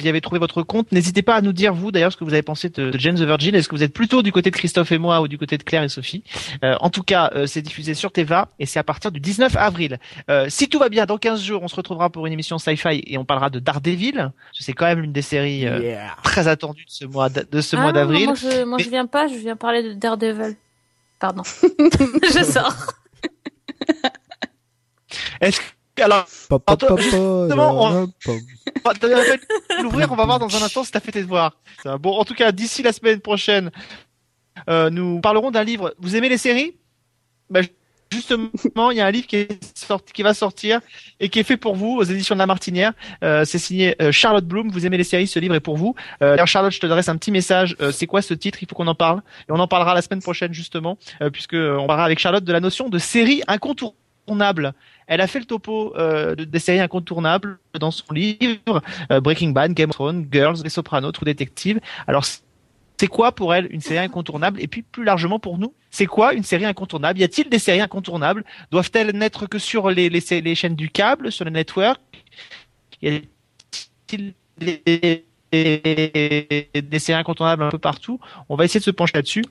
[0.00, 0.90] vous y avez trouvé votre compte.
[0.92, 3.14] N'hésitez pas à nous dire, vous, d'ailleurs, ce que vous avez pensé de, de Jane
[3.14, 3.54] the Virgin.
[3.54, 5.62] Est-ce que vous êtes plutôt du côté de Christophe et moi ou du côté de
[5.62, 6.22] Claire et Sophie?
[6.64, 9.56] Euh, En tout cas, euh, c'est diffusé sur Teva et c'est à partir du 19
[9.56, 9.98] avril.
[10.28, 13.02] Euh, si tout va bien, dans 15 jours, on se retrouvera pour une émission sci-fi
[13.06, 14.32] et on parlera de Daredevil.
[14.58, 16.16] C'est quand même l'une des séries euh, Yeah.
[16.24, 18.24] très attendues de ce mois de ce Ah mois non, d'avril.
[18.26, 20.56] Moi, je, moi Mais- je viens pas, je viens parler de Daredevil.
[21.22, 21.44] Pardon.
[21.64, 22.94] je sors.
[25.40, 30.62] Est-ce que alors, Attends, pa, pa, justement, on- de l'ouvrir, on va voir dans un
[30.62, 31.56] instant si t'as fait tes devoirs.
[31.84, 31.96] Va.
[31.96, 33.70] Bon, en tout cas, d'ici la semaine prochaine,
[34.68, 35.94] euh, nous parlerons d'un livre.
[36.00, 36.76] Vous aimez les séries?
[37.50, 37.60] Bah,
[38.12, 40.80] Justement, il y a un livre qui, est sorti, qui va sortir
[41.18, 42.92] et qui est fait pour vous aux éditions de La Martinière.
[43.24, 44.70] Euh, c'est signé euh, Charlotte Bloom.
[44.70, 45.94] Vous aimez les séries Ce livre est pour vous.
[46.22, 47.74] Euh, D'ailleurs, Charlotte, je te adresse un petit message.
[47.80, 48.58] Euh, c'est quoi ce titre?
[48.62, 49.22] Il faut qu'on en parle.
[49.48, 52.52] Et on en parlera la semaine prochaine justement, euh, puisque euh, parlera avec Charlotte de
[52.52, 54.74] la notion de série incontournable.
[55.06, 59.72] Elle a fait le topo euh, de- des séries incontournables dans son livre Breaking Bad,
[59.72, 61.80] Game of Thrones, Girls, Les Sopranos, True Detective.
[62.06, 62.24] Alors
[63.02, 66.34] c'est quoi pour elle une série incontournable Et puis plus largement pour nous, c'est quoi
[66.34, 70.88] une série incontournable Y a-t-il des séries incontournables Doivent-elles n'être que sur les, chaînes du
[70.88, 72.00] câble, sur le network
[73.02, 75.24] Y a-t-il des,
[77.00, 79.44] séries incontournables un peu partout On va essayer de se pencher là-dessus.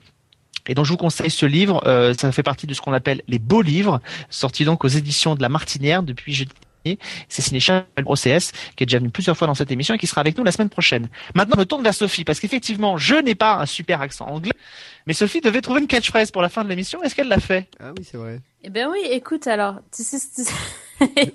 [0.66, 3.20] Et donc je vous conseille ce livre, euh, ça fait partie de ce qu'on appelle
[3.28, 4.00] les beaux livres,
[4.30, 6.46] sorti donc aux éditions de la Martinière depuis.
[7.28, 10.06] C'est signé Charles OCS, qui est déjà venu plusieurs fois dans cette émission et qui
[10.06, 11.08] sera avec nous la semaine prochaine.
[11.34, 14.52] Maintenant, je me tourne vers Sophie, parce qu'effectivement, je n'ai pas un super accent anglais,
[15.06, 17.02] mais Sophie devait trouver une catchphrase pour la fin de l'émission.
[17.02, 17.68] Est-ce qu'elle l'a fait?
[17.80, 18.40] Ah oui, c'est vrai.
[18.64, 20.52] Eh ben oui, écoute, alors, tu sais, tu sais-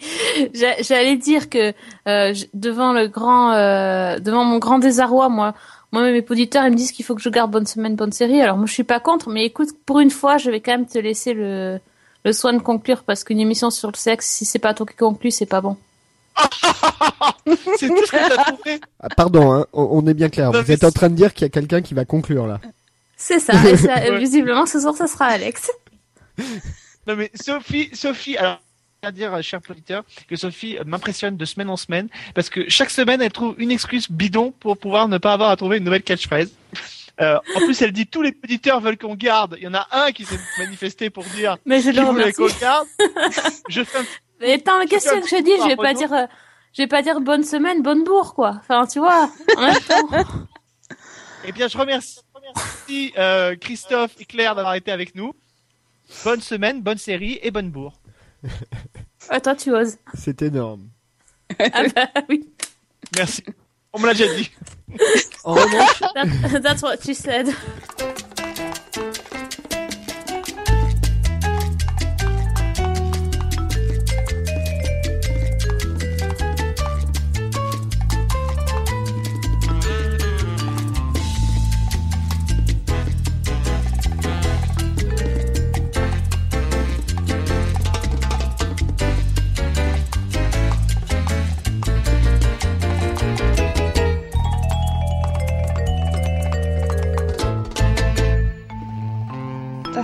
[0.53, 1.73] J'a- j'allais dire que
[2.07, 5.53] euh, devant le grand, euh, devant mon grand désarroi, moi,
[5.91, 8.41] moi, mes auditeurs, ils me disent qu'il faut que je garde bonne semaine, bonne série.
[8.41, 10.85] Alors moi, je suis pas contre, mais écoute, pour une fois, je vais quand même
[10.87, 11.79] te laisser le
[12.27, 14.95] le soin de conclure parce qu'une émission sur le sexe, si c'est pas toi qui
[14.95, 15.77] conclue, c'est pas bon.
[17.77, 20.51] C'est tout ce que tu as trouvé Ah, pardon, hein, on, on est bien clair.
[20.51, 22.59] Non, Vous êtes en train de dire qu'il y a quelqu'un qui va conclure là.
[23.15, 23.53] C'est ça.
[23.67, 24.19] Et ça Ouais.
[24.19, 25.71] visiblement, ce soir, ça sera Alex.
[27.07, 28.59] Non mais Sophie, Sophie, alors
[29.01, 32.67] à dire, euh, cher auditeur, que Sophie euh, m'impressionne de semaine en semaine parce que
[32.67, 35.85] chaque semaine elle trouve une excuse bidon pour pouvoir ne pas avoir à trouver une
[35.85, 36.51] nouvelle catchphrase.
[37.19, 39.55] Euh, en plus, elle dit tous les auditeurs veulent qu'on garde.
[39.57, 42.31] Il y en a un qui s'est manifesté pour dire Mais je qu'il le voulait
[42.31, 42.53] remercie.
[42.55, 42.87] qu'on garde.
[43.69, 44.05] Je fais un
[44.39, 46.25] Mais attends, qu'est-ce que je dis Je vais pas dire, euh,
[46.73, 48.57] je vais pas dire bonne semaine, bonne bourre, quoi.
[48.59, 49.29] Enfin, tu vois.
[49.57, 50.09] En même temps.
[51.45, 55.33] Eh bien, je remercie, je remercie, euh, Christophe et Claire d'avoir été avec nous.
[56.23, 57.99] Bonne semaine, bonne série et bonne bourre.
[59.43, 59.97] Toi, tu oses.
[60.13, 60.89] C'est énorme.
[61.59, 62.47] Ah bah oui.
[63.15, 63.43] Merci.
[63.97, 64.51] On me l'a déjà dit.
[65.43, 67.47] En revanche, That- that's what you said.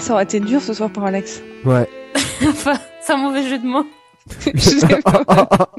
[0.03, 1.41] Ça, aurait été dur ce soir pour Alex.
[1.63, 1.87] Ouais.
[2.45, 3.85] enfin, c'est un mauvais jeu de mots.
[4.53, 5.23] Je sais pas.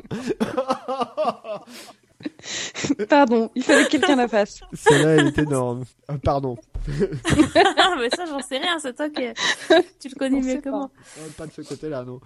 [3.10, 4.60] Pardon, il fallait que quelqu'un la fasse.
[4.72, 5.84] Celle-là, elle est énorme.
[6.08, 6.56] Ah, pardon.
[6.88, 9.24] mais ça, j'en sais rien, c'est toi qui
[10.00, 10.70] tu le connais On mieux que pas.
[10.70, 10.90] moi.
[11.18, 12.20] Euh, Pas de ce côté-là, non.